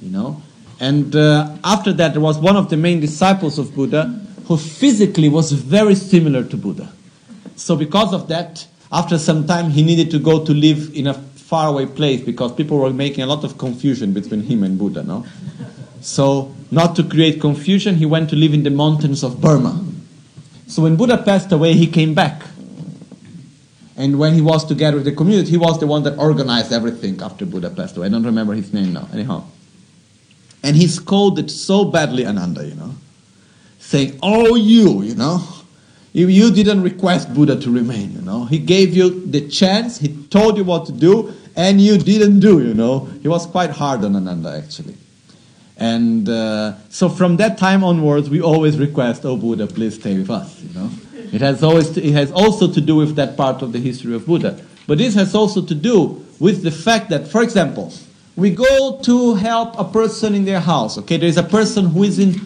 [0.00, 0.40] you know.
[0.78, 4.04] And uh, after that, there was one of the main disciples of Buddha
[4.46, 6.92] who physically was very similar to Buddha.
[7.56, 11.14] So, because of that, after some time, he needed to go to live in a
[11.14, 15.02] faraway place because people were making a lot of confusion between him and Buddha.
[15.02, 15.26] No?
[16.02, 19.84] So, not to create confusion, he went to live in the mountains of Burma.
[20.68, 22.42] So, when Buddha passed away, he came back.
[24.00, 27.20] And when he was together with the community, he was the one that organized everything
[27.20, 28.06] after Buddha passed away.
[28.06, 29.06] I don't remember his name now.
[29.12, 29.44] Anyhow.
[30.62, 32.94] And he scolded so badly Ananda, you know,
[33.78, 35.46] saying, Oh, you, you know,
[36.14, 38.46] if you didn't request Buddha to remain, you know.
[38.46, 42.66] He gave you the chance, he told you what to do, and you didn't do,
[42.66, 43.00] you know.
[43.20, 44.96] He was quite hard on Ananda, actually.
[45.76, 50.30] And uh, so from that time onwards, we always request, Oh, Buddha, please stay with
[50.30, 50.90] us, you know.
[51.32, 54.14] It has, always to, it has also to do with that part of the history
[54.14, 54.64] of Buddha.
[54.86, 57.92] But this has also to do with the fact that, for example,
[58.36, 60.98] we go to help a person in their house.
[60.98, 62.40] Okay, there is a person who is in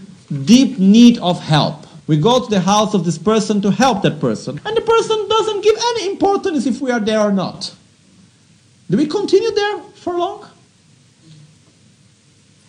[0.45, 1.87] deep need of help.
[2.07, 5.29] We go to the house of this person to help that person, and the person
[5.29, 7.75] doesn't give any importance if we are there or not.
[8.91, 10.47] Do we continue there for long?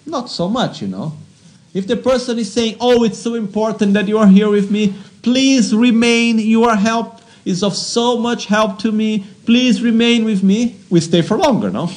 [0.05, 1.17] Not so much, you know.
[1.73, 4.93] If the person is saying, Oh, it's so important that you are here with me,
[5.25, 10.75] please remain, your help is of so much help to me, please remain with me,
[10.91, 11.89] we stay for longer, no?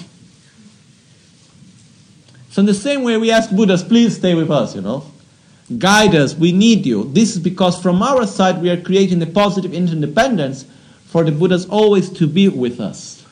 [2.48, 5.04] So, in the same way, we ask Buddhas, please stay with us, you know.
[5.76, 7.04] Guide us, we need you.
[7.12, 10.64] This is because from our side, we are creating the positive interdependence
[11.04, 13.26] for the Buddhas always to be with us.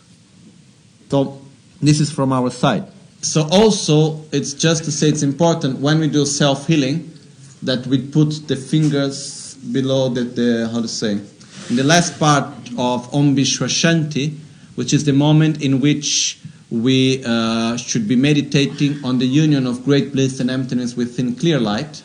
[1.10, 1.40] So,
[1.80, 2.84] this is from our side.
[3.22, 7.10] So, also, it's just to say it's important when we do self healing
[7.62, 9.35] that we put the fingers
[9.72, 11.12] below the, the, how to say,
[11.68, 12.46] in the last part
[12.78, 14.36] of Om Vishwashanti,
[14.76, 16.38] which is the moment in which
[16.70, 21.58] we uh, should be meditating on the union of great bliss and emptiness within clear
[21.60, 22.02] light.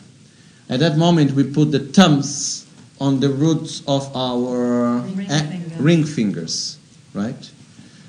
[0.68, 2.66] At that moment, we put the thumbs
[3.00, 5.80] on the roots of our Ring fingers.
[5.80, 6.78] ring fingers,
[7.14, 7.50] right?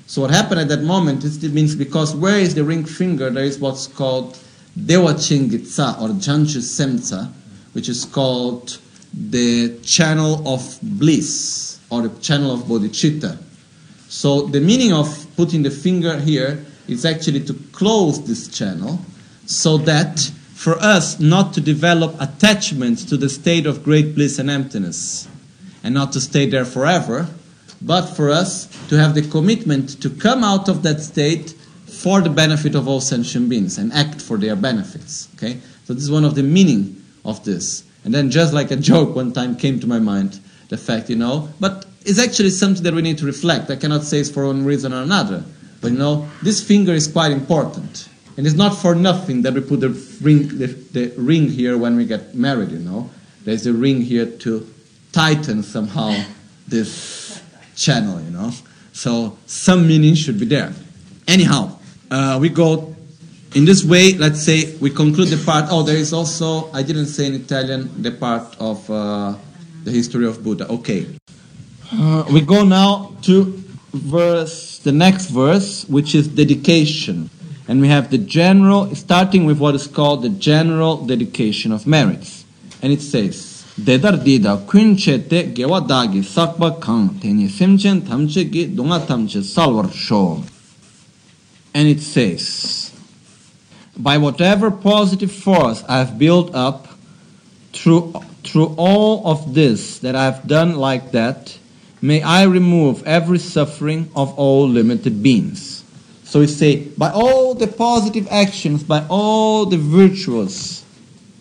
[0.06, 3.30] So what happened at that moment is it means because where is the ring finger,
[3.30, 4.38] there is what's called
[4.86, 7.32] Dewa Chingitsa or Janchu Semtsa,
[7.72, 8.78] which is called
[9.16, 13.38] the channel of bliss or the channel of bodhicitta.
[14.08, 19.00] So the meaning of putting the finger here is actually to close this channel
[19.46, 20.20] so that
[20.54, 25.28] for us not to develop attachment to the state of great bliss and emptiness
[25.82, 27.28] and not to stay there forever,
[27.82, 31.50] but for us to have the commitment to come out of that state
[31.86, 35.28] for the benefit of all sentient beings and act for their benefits.
[35.34, 35.60] Okay?
[35.84, 37.84] So this is one of the meaning of this.
[38.04, 40.38] And then just like a joke one time came to my mind,
[40.68, 43.70] the fact, you know, but it's actually something that we need to reflect.
[43.70, 45.42] I cannot say it's for one reason or another.
[45.80, 48.08] But you know, this finger is quite important.
[48.36, 49.90] And it's not for nothing that we put the
[50.20, 53.10] ring, the, the ring here when we get married, you know.
[53.44, 54.66] There's a ring here to
[55.12, 56.24] tighten somehow
[56.66, 57.42] this
[57.76, 58.50] channel, you know.
[58.92, 60.72] So some meaning should be there.
[61.28, 61.78] Anyhow,
[62.10, 62.93] uh, we go
[63.54, 64.14] in this way.
[64.14, 65.66] Let's say we conclude the part.
[65.70, 69.34] Oh, there is also I didn't say in Italian the part of uh,
[69.84, 70.68] the history of Buddha.
[70.68, 71.06] Okay,
[71.92, 77.30] uh, we go now to verse, the next verse, which is dedication.
[77.66, 82.44] And we have the general, starting with what is called the general dedication of merits.
[82.82, 89.42] And it says, Dedar dida kunchete gewa dagi sakba kang teni tamche gi dunga tamche
[89.92, 90.44] sho.
[91.74, 92.93] And it says,
[93.96, 96.88] By whatever positive force I have built up
[97.72, 101.56] through, through all of this that I have done like that,
[102.02, 105.84] may I remove every suffering of all limited beings.
[106.24, 110.84] So we say, by all the positive actions, by all the virtuous,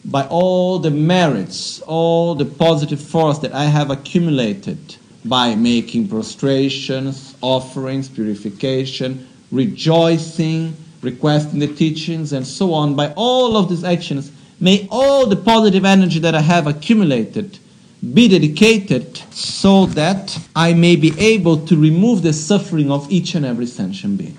[0.05, 7.35] by all the merits, all the positive force that I have accumulated by making prostrations,
[7.41, 14.87] offerings, purification, rejoicing, requesting the teachings, and so on, by all of these actions, may
[14.89, 17.59] all the positive energy that I have accumulated
[18.13, 23.45] be dedicated so that I may be able to remove the suffering of each and
[23.45, 24.37] every sentient being.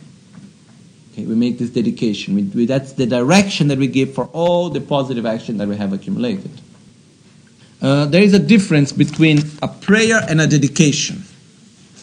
[1.13, 2.35] Okay, we make this dedication.
[2.35, 5.77] We, we, that's the direction that we give for all the positive action that we
[5.77, 6.51] have accumulated.
[7.81, 11.23] Uh, there is a difference between a prayer and a dedication.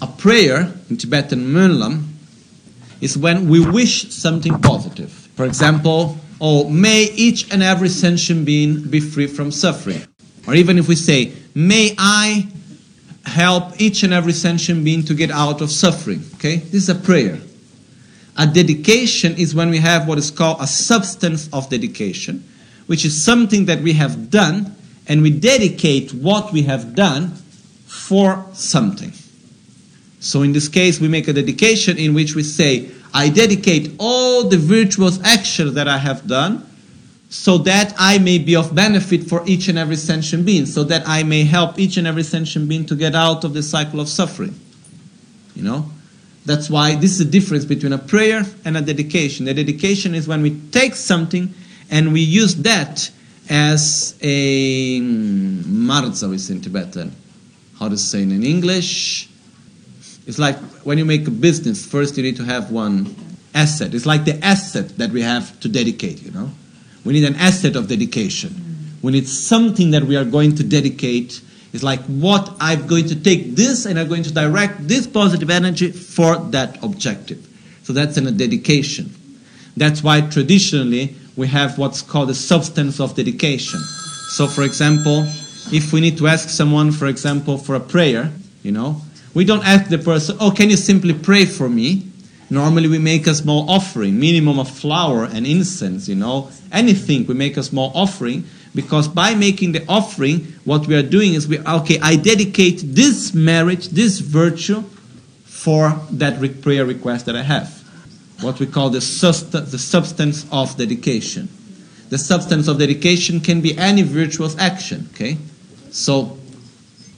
[0.02, 2.11] A prayer, in Tibetan Mönlam,
[3.02, 5.12] is when we wish something positive.
[5.36, 10.02] For example, oh, may each and every sentient being be free from suffering.
[10.48, 12.48] Or even if we say, may I
[13.26, 16.24] help each and every sentient being to get out of suffering.
[16.36, 16.58] Okay?
[16.58, 17.40] This is a prayer.
[18.38, 22.44] A dedication is when we have what is called a substance of dedication,
[22.88, 24.76] which is something that we have done
[25.08, 27.32] and we dedicate what we have done
[27.86, 29.12] for something.
[30.22, 34.48] So in this case, we make a dedication in which we say, I dedicate all
[34.48, 36.66] the virtuous actions that I have done
[37.30, 41.08] so that I may be of benefit for each and every sentient being, so that
[41.08, 44.08] I may help each and every sentient being to get out of the cycle of
[44.08, 44.54] suffering.
[45.56, 45.90] You know?
[46.46, 49.46] That's why this is the difference between a prayer and a dedication.
[49.46, 51.54] The dedication is when we take something
[51.90, 53.10] and we use that
[53.50, 57.12] as a mm, marza, we say in Tibetan.
[57.80, 59.31] How to say it in English?
[60.28, 63.16] It's like when you make a business, first you need to have one
[63.54, 63.94] asset.
[63.94, 66.52] It's like the asset that we have to dedicate, you know?
[67.04, 68.56] We need an asset of dedication.
[69.02, 71.42] We need something that we are going to dedicate
[71.74, 75.50] it's like what I'm going to take this and I'm going to direct this positive
[75.50, 77.48] energy for that objective.
[77.84, 79.16] So that's in a dedication.
[79.78, 83.80] That's why traditionally we have what's called a substance of dedication.
[84.32, 85.24] So, for example,
[85.72, 88.32] if we need to ask someone, for example, for a prayer,
[88.64, 89.02] you know,
[89.34, 92.08] we don't ask the person, oh, can you simply pray for me?
[92.50, 97.34] Normally we make a small offering, minimum of flour and incense, you know, anything, we
[97.34, 101.60] make a small offering because by making the offering, what we are doing is we
[101.60, 104.84] okay, I dedicate this marriage, this virtue
[105.46, 107.78] for that re- prayer request that I have.
[108.42, 111.50] What we call the, sust- the substance of dedication.
[112.10, 115.38] The substance of dedication can be any virtuous action, okay?
[115.92, 116.38] So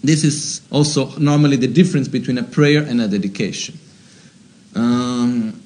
[0.04, 3.80] this is also normally the difference between a prayer and a dedication.
[4.76, 5.62] Um,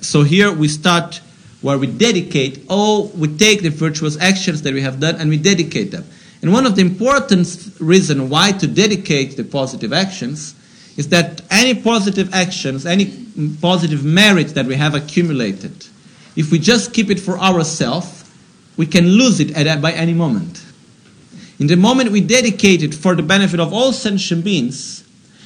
[0.00, 1.20] so here we start
[1.60, 5.38] where we dedicate all, we take the virtuous actions that we have done and we
[5.38, 6.04] dedicate them.
[6.42, 10.54] And one of the important reasons why to dedicate the positive actions
[10.96, 13.06] is that any positive actions, any
[13.60, 15.86] positive merit that we have accumulated,
[16.36, 18.30] if we just keep it for ourselves,
[18.76, 20.63] we can lose it at, by any moment.
[21.58, 25.04] In the moment we dedicate it for the benefit of all sentient beings,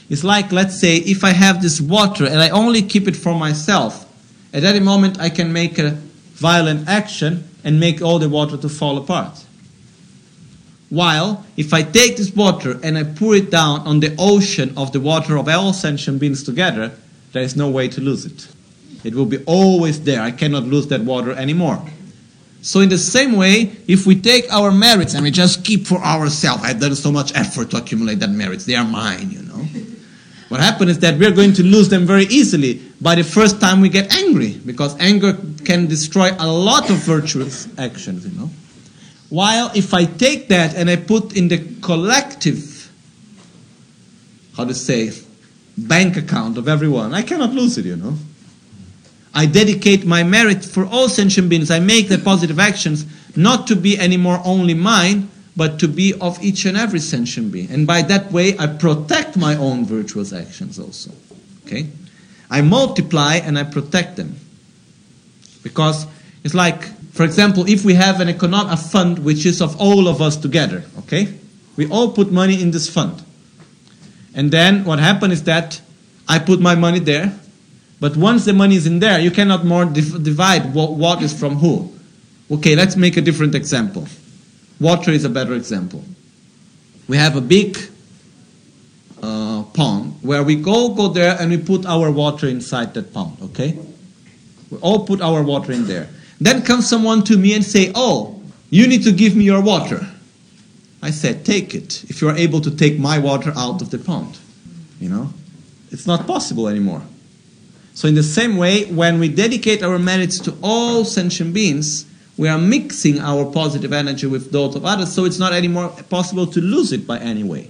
[0.09, 3.35] it's like, let's say, if I have this water and I only keep it for
[3.35, 4.07] myself,
[4.55, 5.91] at any moment I can make a
[6.33, 9.45] violent action and make all the water to fall apart.
[10.89, 14.93] While if I take this water and I pour it down on the ocean of
[14.93, 16.93] the water of all sentient beings together,
[17.33, 18.49] there is no way to lose it.
[19.05, 20.23] It will be always there.
[20.23, 21.85] I cannot lose that water anymore.
[22.61, 25.99] So, in the same way, if we take our merits and we just keep for
[25.99, 29.65] ourselves, I've done so much effort to accumulate that merits, they are mine, you know.
[30.49, 33.81] What happens is that we're going to lose them very easily by the first time
[33.81, 38.51] we get angry, because anger can destroy a lot of virtuous actions, you know.
[39.29, 42.91] While if I take that and I put in the collective,
[44.57, 45.13] how to say,
[45.77, 48.17] bank account of everyone, I cannot lose it, you know.
[49.39, 51.71] I dedicate my merit for all sentient beings.
[51.71, 56.43] I make the positive actions not to be anymore only mine, but to be of
[56.43, 57.71] each and every sentient being.
[57.71, 61.13] And by that way, I protect my own virtuous actions also.
[61.65, 61.87] Okay?
[62.51, 64.35] I multiply and I protect them.
[65.63, 66.09] Because
[66.43, 66.83] it's like,
[67.13, 70.37] for example, if we have an economic a fund which is of all of us
[70.37, 71.33] together, okay?
[71.77, 73.23] We all put money in this fund.
[74.35, 75.81] And then what happens is that
[76.27, 77.39] I put my money there,
[78.01, 81.39] but once the money is in there, you cannot more div- divide what, what is
[81.39, 81.93] from who.
[82.51, 84.07] Okay, let's make a different example.
[84.81, 86.05] Water is a better example.
[87.09, 87.77] We have a big
[89.23, 93.37] uh, pond where we all go there and we put our water inside that pond.
[93.43, 93.77] Okay,
[94.71, 96.09] we all put our water in there.
[96.41, 98.41] Then comes someone to me and say, "Oh,
[98.71, 100.07] you need to give me your water."
[101.03, 103.99] I said, "Take it if you are able to take my water out of the
[103.99, 104.39] pond."
[105.01, 105.33] You know,
[105.91, 107.03] it's not possible anymore.
[107.99, 112.47] So, in the same way, when we dedicate our merits to all sentient beings, we
[112.47, 116.61] are mixing our positive energy with those of others, so it's not anymore possible to
[116.61, 117.69] lose it by any way.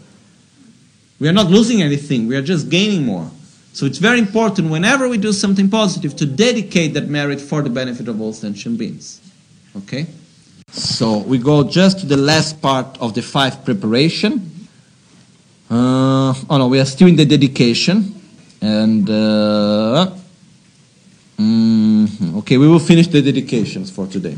[1.19, 3.31] We are not losing anything, we are just gaining more.
[3.73, 7.71] So, it's very important whenever we do something positive to dedicate that merit for the
[7.71, 9.23] benefit of all sentient beings.
[9.79, 10.09] Okay?
[10.69, 14.69] So, we go just to the last part of the five preparation.
[15.71, 18.15] Uh, oh no, we are still in the dedication.
[18.61, 20.18] And uh,
[21.39, 24.37] mm, okay, we will finish the dedications for today.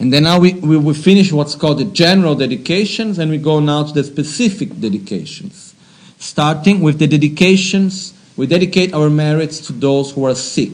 [0.00, 3.58] And then now we, we will finish what's called the general dedications, and we go
[3.58, 5.74] now to the specific dedications.
[6.18, 10.72] Starting with the dedications, we dedicate our merits to those who are sick.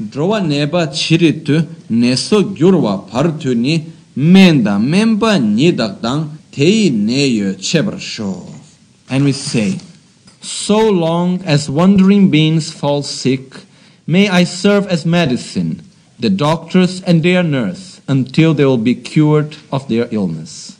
[0.00, 3.84] Drowa neba chiritu neso gyurwa partuni
[4.16, 8.46] menda memba nidakdang tei neyo chebarsho.
[9.10, 9.78] And we say,
[10.40, 13.52] so long as wandering beings fall sick,
[14.10, 15.82] may I serve as medicine,
[16.18, 20.76] the doctors and their nurse, until they will be cured of their illness.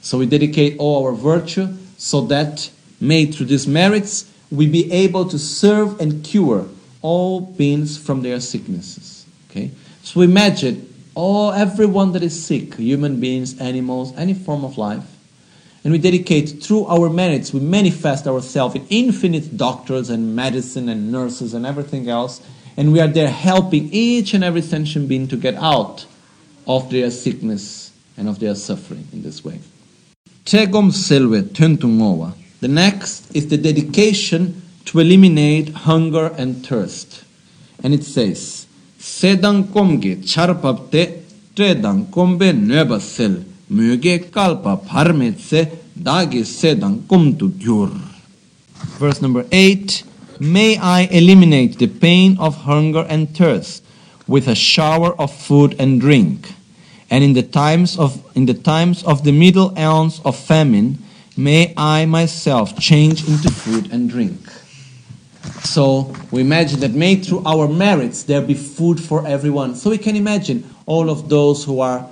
[0.00, 5.28] So we dedicate all our virtue so that, made through these merits, we be able
[5.28, 6.66] to serve and cure
[7.02, 9.26] all beings from their sicknesses.
[9.50, 9.70] Okay?
[10.02, 15.04] So imagine all everyone that is sick, human beings, animals, any form of life,
[15.88, 21.10] and we dedicate through our merits, we manifest ourselves in infinite doctors and medicine and
[21.10, 22.42] nurses and everything else,
[22.76, 26.04] and we are there helping each and every sentient being to get out
[26.66, 29.60] of their sickness and of their suffering in this way.
[30.44, 30.90] Tegom.
[32.60, 37.24] The next is the dedication to eliminate hunger and thirst.
[37.82, 38.66] And it says,
[38.98, 41.22] Sedang komge charpapte
[41.54, 45.70] tredang kombe nueba sel muge kalpa parmetse
[47.58, 47.90] gyur.
[48.98, 50.04] Verse number 8
[50.40, 53.82] May I eliminate the pain of hunger and thirst
[54.28, 56.52] with a shower of food and drink.
[57.10, 60.98] And in the times of in the times of the middle ounce of famine,
[61.36, 64.38] may I myself change into food and drink.
[65.64, 69.74] So we imagine that made through our merits there be food for everyone.
[69.74, 72.06] So we can imagine all of those who are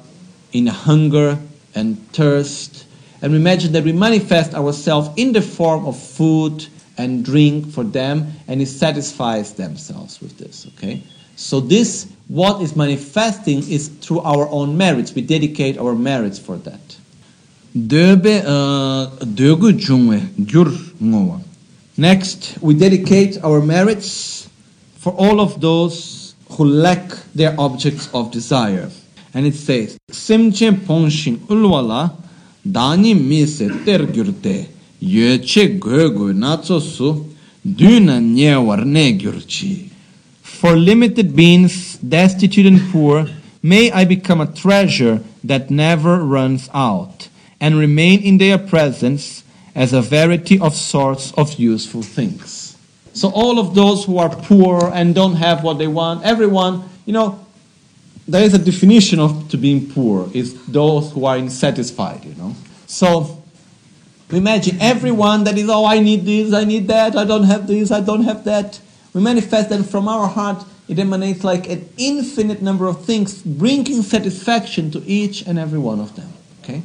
[0.52, 1.38] in hunger
[1.76, 2.86] and thirst.
[3.22, 6.66] And we imagine that we manifest ourselves in the form of food
[6.98, 10.66] and drink for them, and it satisfies themselves with this.
[10.74, 11.02] Okay?
[11.36, 15.14] So this what is manifesting is through our own merits.
[15.14, 16.96] We dedicate our merits for that.
[17.76, 21.40] Döbe uh, dögu jungwe gyur.
[21.98, 24.48] Next, we dedicate our merits
[24.96, 28.90] for all of those who lack their objects of desire.
[29.36, 32.16] And it says, Simche ulwala
[32.66, 33.14] dani
[35.02, 35.78] yeche
[37.66, 39.90] duna nyewar.
[40.40, 43.26] For limited beings, destitute and poor,
[43.62, 47.28] may I become a treasure that never runs out,
[47.60, 52.78] and remain in their presence as a variety of sorts of useful things.
[53.12, 57.12] So, all of those who are poor and don't have what they want, everyone, you
[57.12, 57.45] know,
[58.28, 62.54] there is a definition of to being poor is those who are unsatisfied, you know.
[62.86, 63.42] So,
[64.30, 67.90] imagine everyone that is, oh, I need this, I need that, I don't have this,
[67.90, 68.80] I don't have that.
[69.14, 74.02] We manifest that from our heart, it emanates like an infinite number of things, bringing
[74.02, 76.32] satisfaction to each and every one of them.
[76.62, 76.82] Okay?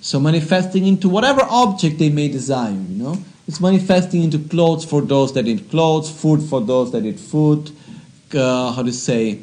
[0.00, 3.18] So manifesting into whatever object they may desire, you know.
[3.48, 7.70] It's manifesting into clothes for those that need clothes, food for those that need food,
[8.34, 9.40] uh, how to say,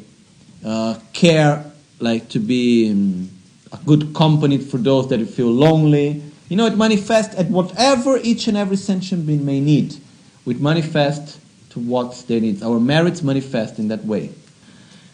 [0.64, 1.64] uh, care,
[2.00, 3.30] like to be um,
[3.72, 6.22] a good company for those that feel lonely.
[6.48, 9.96] You know, it manifests at whatever each and every sentient being may need.
[10.44, 11.38] We manifest
[11.70, 12.62] to what they need.
[12.62, 14.30] Our merits manifest in that way.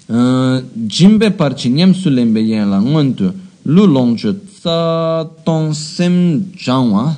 [0.09, 3.33] Jimbe parchi sulembe yen la ngontu
[3.65, 7.17] lu longchu tsa tong sem jangwa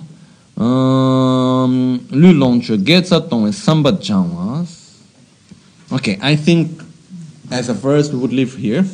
[0.57, 4.67] lu longchu ge tsa tong jangwa
[5.91, 6.82] Okay, I think
[7.53, 8.85] as a verse we would leave here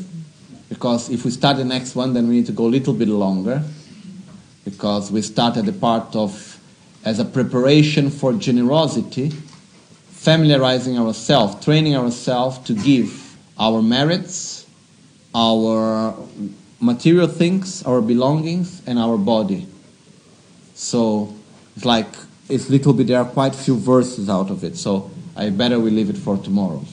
[0.69, 3.09] because if we start the next one then we need to go a little bit
[3.09, 3.63] longer
[4.65, 6.59] because we start at the part of
[7.05, 9.31] as a preparation for generosity,
[10.11, 14.67] familiarizing ourselves, training ourselves to give our merits,
[15.35, 16.15] our
[16.81, 19.67] material things, our belongings, and our body.
[20.75, 21.35] So
[21.77, 22.09] it's like
[22.49, 23.07] it's little bit.
[23.07, 24.77] There are quite a few verses out of it.
[24.77, 26.85] So I better we leave it for tomorrow.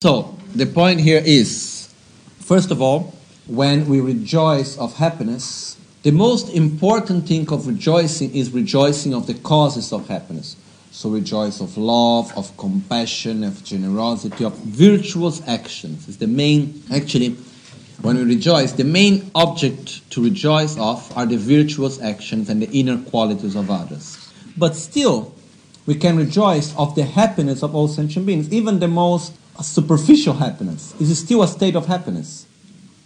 [0.00, 1.92] So the point here is,
[2.38, 3.16] first of all,
[3.48, 9.34] when we rejoice of happiness, the most important thing of rejoicing is rejoicing of the
[9.34, 10.54] causes of happiness.
[10.92, 17.30] So rejoice of love, of compassion, of generosity, of virtuous actions is the main, actually,
[18.00, 22.70] when we rejoice, the main object to rejoice of are the virtuous actions and the
[22.70, 24.32] inner qualities of others.
[24.56, 25.34] But still,
[25.86, 28.52] we can rejoice of the happiness of all sentient beings.
[28.52, 29.32] Even the most
[29.62, 32.46] superficial happiness is still a state of happiness.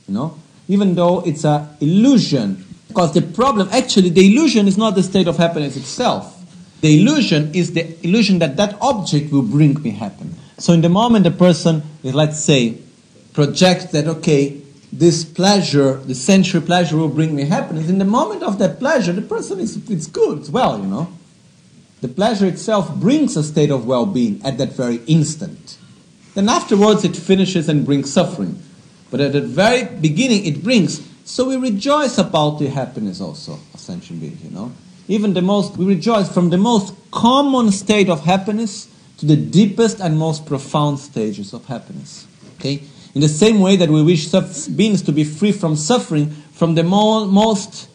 [0.07, 0.38] You know?
[0.68, 2.64] Even though it's an illusion.
[2.88, 6.38] Because the problem, actually, the illusion is not the state of happiness itself.
[6.82, 10.36] The illusion is the illusion that that object will bring me happiness.
[10.59, 12.78] So in the moment the person is, let's say,
[13.32, 14.61] projects that, okay,
[14.92, 17.88] this pleasure, the sensual pleasure will bring me happiness.
[17.88, 21.12] In the moment of that pleasure, the person is it's good, it's well, you know.
[22.03, 25.78] The pleasure itself brings a state of well-being at that very instant.
[26.35, 28.62] Then afterwards it finishes and brings suffering.
[29.11, 31.07] But at the very beginning it brings.
[31.24, 34.72] So we rejoice about the happiness also of sentient beings, you know.
[35.09, 40.01] Even the most we rejoice from the most common state of happiness to the deepest
[40.01, 42.26] and most profound stages of happiness.
[42.59, 42.83] Okay?
[43.14, 44.28] In the same way that we wish
[44.68, 47.89] beings to be free from suffering, from the mo- most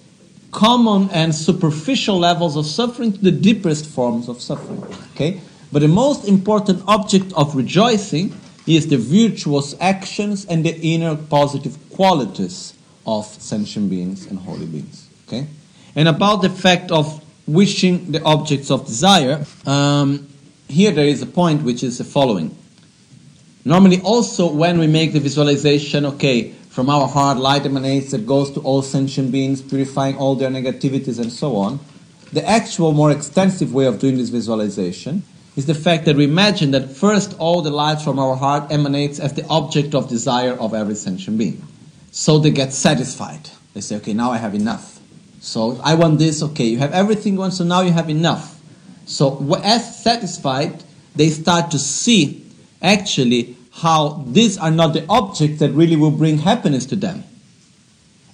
[0.51, 4.83] common and superficial levels of suffering to the deepest forms of suffering.
[5.15, 5.41] Okay?
[5.71, 8.33] But the most important object of rejoicing
[8.65, 12.73] is the virtuous actions and the inner positive qualities
[13.05, 15.09] of sentient beings and holy beings.
[15.27, 15.47] Okay?
[15.95, 20.27] And about the fact of wishing the objects of desire, um,
[20.67, 22.55] here there is a point which is the following.
[23.63, 28.51] Normally, also when we make the visualization, okay, from our heart light emanates that goes
[28.51, 31.79] to all sentient beings, purifying all their negativities and so on.
[32.31, 35.23] The actual, more extensive way of doing this visualization
[35.57, 39.19] is the fact that we imagine that first all the light from our heart emanates
[39.19, 41.61] as the object of desire of every sentient being.
[42.11, 43.49] So they get satisfied.
[43.73, 44.99] They say, okay, now I have enough.
[45.41, 48.61] So I want this, okay, you have everything you want, so now you have enough.
[49.07, 50.83] So as satisfied,
[51.15, 52.45] they start to see
[52.79, 57.23] actually how these are not the objects that really will bring happiness to them.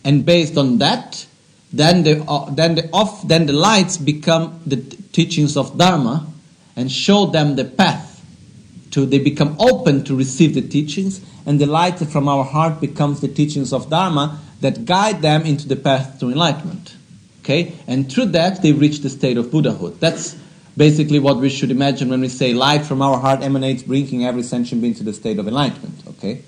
[0.03, 1.26] And based on that,
[1.71, 6.32] then the, uh, then the off, then the lights become the t- teachings of Dharma
[6.76, 8.13] and show them the path
[8.91, 13.21] to they become open to receive the teachings and the light from our heart becomes
[13.21, 16.95] the teachings of Dharma that guide them into the path to enlightenment.
[17.41, 17.74] Okay?
[17.88, 19.99] And through that they reach the state of Buddhahood.
[19.99, 20.38] That's
[20.78, 24.43] basically what we should imagine when we say light from our heart emanates, bringing every
[24.43, 26.01] sentient being to the state of enlightenment.
[26.07, 26.43] Okay?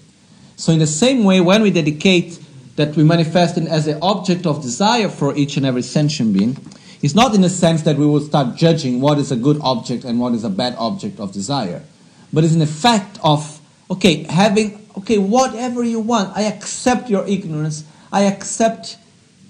[0.55, 2.39] So, in the same way, when we dedicate
[2.77, 6.57] that we manifest as an object of desire for each and every sentient being,
[7.01, 10.03] it's not in the sense that we will start judging what is a good object
[10.03, 11.83] and what is a bad object of desire,
[12.31, 17.83] but it's an effect of, okay, having, okay, whatever you want, I accept your ignorance,
[18.11, 18.97] I accept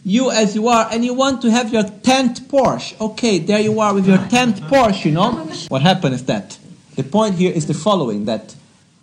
[0.03, 2.99] you as you are and you want to have your 10th Porsche.
[3.01, 5.31] Okay, there you are with your 10th Porsche, you know.
[5.67, 6.59] What happened is that
[6.95, 8.55] the point here is the following that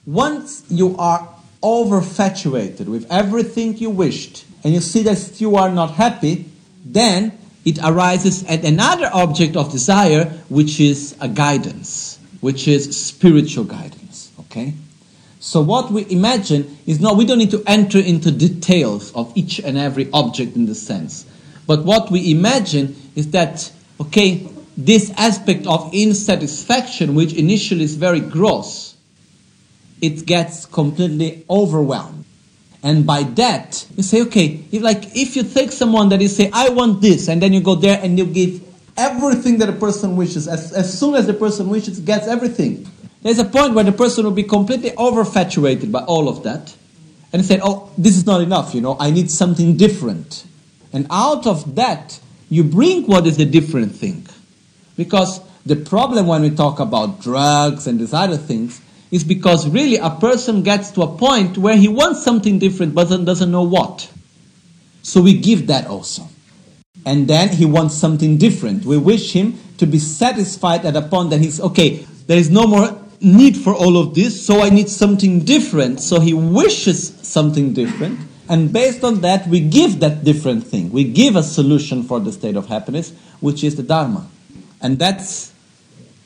[0.07, 1.29] once you are
[1.63, 6.47] overfatuated with everything you wished and you see that you are not happy,
[6.85, 13.65] then it arises at another object of desire, which is a guidance, which is spiritual
[13.65, 14.33] guidance.
[14.41, 14.75] Okay?
[15.39, 19.59] So what we imagine is not, we don't need to enter into details of each
[19.59, 21.27] and every object in the sense.
[21.67, 28.21] But what we imagine is that, okay, this aspect of insatisfaction, which initially is very
[28.21, 28.97] gross,
[30.01, 32.25] it gets completely overwhelmed.
[32.83, 36.51] And by that, you say, okay, if like if you take someone that you say,
[36.53, 38.61] I want this, and then you go there and you give
[38.97, 42.89] everything that a person wishes, as, as soon as the person wishes, gets everything.
[43.23, 46.75] There's a point where the person will be completely overfatuated by all of that
[47.33, 50.45] and say, oh, this is not enough, you know, I need something different.
[50.93, 52.21] And out of that,
[52.51, 54.27] you bring what is the different thing.
[54.97, 58.81] Because the problem when we talk about drugs and these other things
[59.13, 63.05] is because really a person gets to a point where he wants something different but
[63.05, 64.11] doesn't know what.
[65.03, 66.29] So we give that also.
[67.05, 68.85] And then he wants something different.
[68.85, 72.67] We wish him to be satisfied at a point that he's okay, there is no
[72.67, 76.01] more need for all of this, so I need something different.
[76.01, 80.91] So he wishes something different, and based on that, we give that different thing.
[80.93, 84.29] We give a solution for the state of happiness, which is the Dharma.
[84.81, 85.53] And that's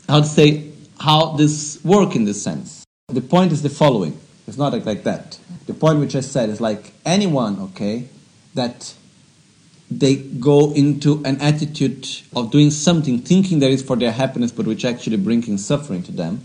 [0.09, 2.76] how to say how this work in this sense.
[3.09, 4.19] The point is the following.
[4.49, 5.39] It's not like that.
[5.67, 8.09] The point which I said is like anyone, okay,
[8.55, 8.95] that
[9.89, 14.67] they go into an attitude of doing something thinking that is for their happiness but
[14.67, 16.45] which actually bringing suffering to them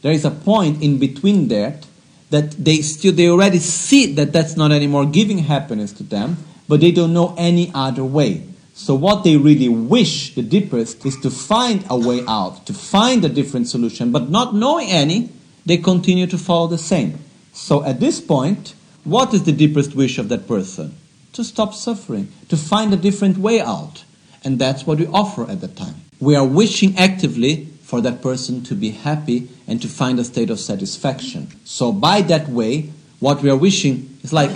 [0.00, 1.86] there is a point in between that
[2.30, 6.36] that they still they already see that that's not anymore giving happiness to them
[6.66, 8.44] but they don't know any other way
[8.74, 13.24] so what they really wish the deepest is to find a way out to find
[13.24, 15.30] a different solution but not knowing any
[15.66, 17.18] they continue to follow the same
[17.52, 20.94] so at this point what is the deepest wish of that person
[21.32, 24.04] to stop suffering, to find a different way out.
[24.44, 25.94] And that's what we offer at that time.
[26.20, 30.50] We are wishing actively for that person to be happy and to find a state
[30.50, 31.48] of satisfaction.
[31.64, 32.90] So, by that way,
[33.20, 34.50] what we are wishing is like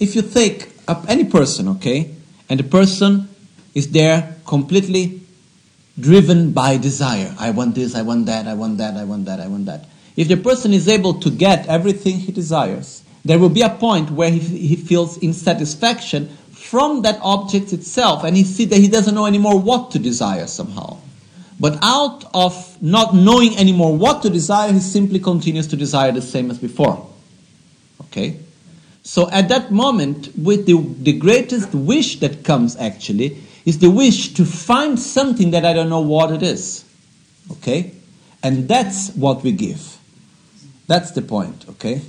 [0.00, 2.14] if you take up any person, okay,
[2.48, 3.28] and the person
[3.74, 5.20] is there completely
[5.98, 7.34] driven by desire.
[7.38, 9.86] I want this, I want that, I want that, I want that, I want that.
[10.16, 14.10] If the person is able to get everything he desires, there will be a point
[14.10, 19.14] where he, he feels insatisfaction from that object itself and he sees that he doesn't
[19.14, 20.98] know anymore what to desire somehow.
[21.58, 26.22] But out of not knowing anymore what to desire, he simply continues to desire the
[26.22, 27.08] same as before.
[28.02, 28.38] Okay?
[29.02, 34.34] So at that moment, with the, the greatest wish that comes actually, is the wish
[34.34, 36.84] to find something that I don't know what it is.
[37.52, 37.92] Okay?
[38.42, 39.93] And that's what we give.
[40.86, 42.02] That's the point, okay?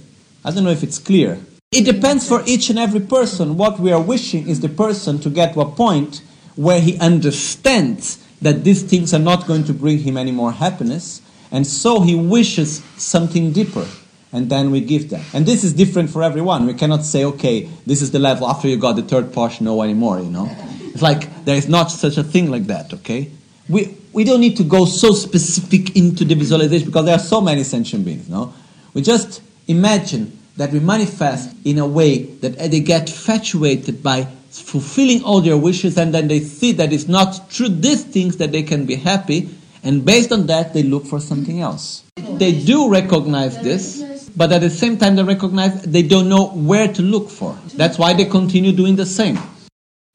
[0.43, 1.39] I don't know if it's clear.
[1.71, 3.57] It depends for each and every person.
[3.57, 6.21] What we are wishing is the person to get to a point
[6.55, 11.21] where he understands that these things are not going to bring him any more happiness,
[11.51, 13.88] and so he wishes something deeper.
[14.32, 15.23] And then we give that.
[15.34, 16.65] And this is different for everyone.
[16.67, 19.82] We cannot say, okay, this is the level after you got the third Porsche, no
[19.82, 20.49] anymore, you know?
[20.93, 23.32] It's like there is not such a thing like that, okay?
[23.69, 27.39] We, we don't need to go so specific into the visualization because there are so
[27.39, 28.53] many sentient beings, no?
[28.96, 35.22] We just imagine that we manifest in a way that they get infatuated by fulfilling
[35.22, 38.64] all their wishes and then they see that it's not through these things that they
[38.64, 39.50] can be happy
[39.84, 42.06] and based on that they look for something else.
[42.16, 46.88] They do recognize this but at the same time they recognize they don't know where
[46.88, 47.60] to look for.
[47.76, 49.38] That's why they continue doing the same.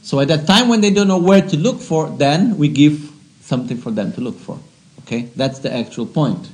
[0.00, 3.12] So at that time when they don't know where to look for then we give
[3.42, 4.58] something for them to look for.
[5.00, 5.28] Okay?
[5.36, 6.48] That's the actual point.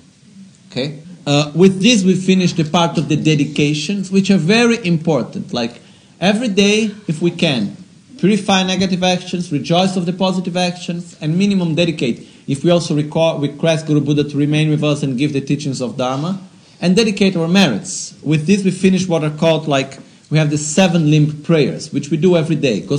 [0.73, 5.53] Okay uh, with this, we finish the part of the dedications, which are very important.
[5.53, 5.81] Like
[6.21, 7.77] every day, if we can,
[8.19, 12.27] purify negative actions, rejoice of the positive actions, and minimum dedicate.
[12.47, 15.81] If we also record, request Guru Buddha to remain with us and give the teachings
[15.81, 16.41] of Dharma,
[16.81, 18.15] and dedicate our merits.
[18.23, 19.99] With this, we finish what are called like
[20.29, 22.81] we have the seven limb prayers, which we do every day.
[22.81, 22.91] And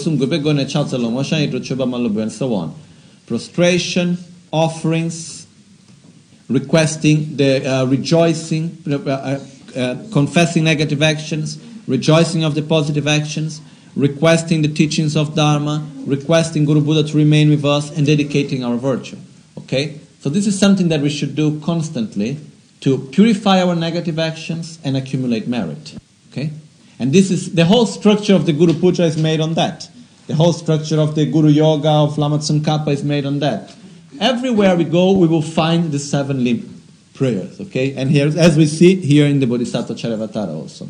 [2.32, 2.76] so on.
[3.26, 4.18] Prostration,
[4.52, 5.37] offerings,
[6.50, 9.40] requesting the uh, rejoicing, uh,
[9.76, 13.62] uh, confessing negative actions, rejoicing of the positive actions,
[13.96, 18.78] requesting the teachings of Dharma, requesting Guru Buddha to remain with us, and dedicating our
[18.78, 19.18] virtue.
[19.58, 20.00] Okay?
[20.20, 22.38] So this is something that we should do constantly
[22.82, 25.96] to purify our negative actions and accumulate merit.
[26.32, 26.52] Okay?
[27.00, 29.90] And this is the whole structure of the Guru Puja is made on that.
[30.28, 33.74] The whole structure of the Guru Yoga of Lama Tsongkhapa is made on that.
[34.20, 36.84] Everywhere we go, we will find the seven limb
[37.14, 37.96] prayers, okay?
[37.96, 40.88] And here, as we see here in the Bodhisattva Charyavatara also.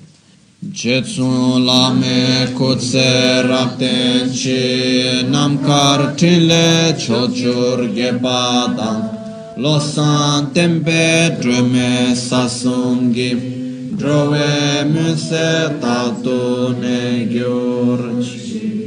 [0.66, 15.80] Jetsun lame kutse rapten chi namkar trile chochur gebadam losan tempe drume sasungi drove muse
[15.80, 18.87] tatu ne gyurchi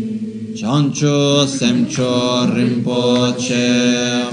[0.61, 2.45] Chancho Semcho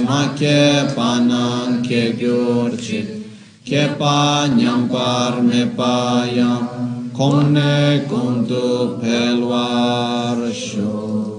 [0.04, 3.24] ma Make Panan Ke Gyurchit
[3.64, 11.37] Kepa Nyampar Mepayam Konne Kundu Pelwar Shur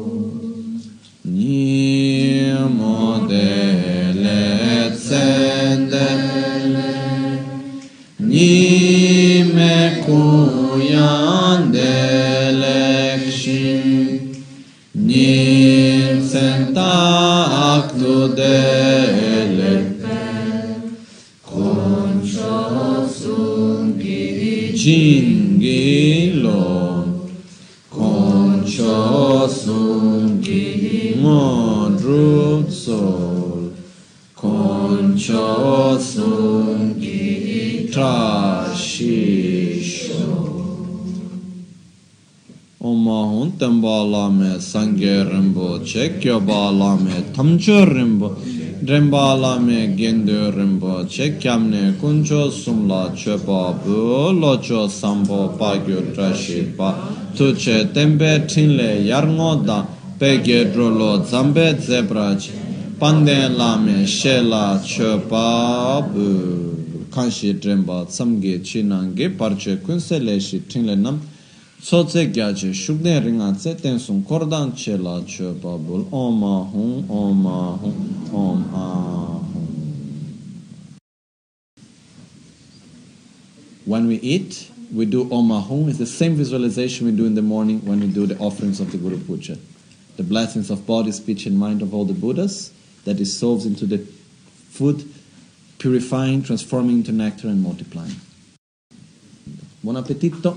[47.68, 48.34] kuncho rinpo,
[48.82, 56.94] rinpa lame gendo rinpo, che kyamne kuncho sumla chepa bu, locho sampo pagyo trashipa,
[57.34, 62.52] tu che tempe tinle yarngo da, pege drolo zambe zebra che,
[62.96, 70.94] pande lame she la chepa bu, kanshi rinpa tsamge chinange parche kunse le shi tinle
[70.94, 71.20] nam,
[71.80, 72.72] Tsotse gyache
[74.26, 76.06] kordan che la che babul.
[83.84, 85.88] When we eat, we do om ahum.
[85.88, 88.90] It's the same visualization we do in the morning when we do the offerings of
[88.90, 89.56] the Guru Puja.
[90.16, 92.72] The blessings of body, speech, and mind of all the Buddhas
[93.04, 95.08] that dissolves into the food,
[95.78, 98.16] purifying, transforming into nectar, and multiplying.
[99.82, 100.56] Buon appetito!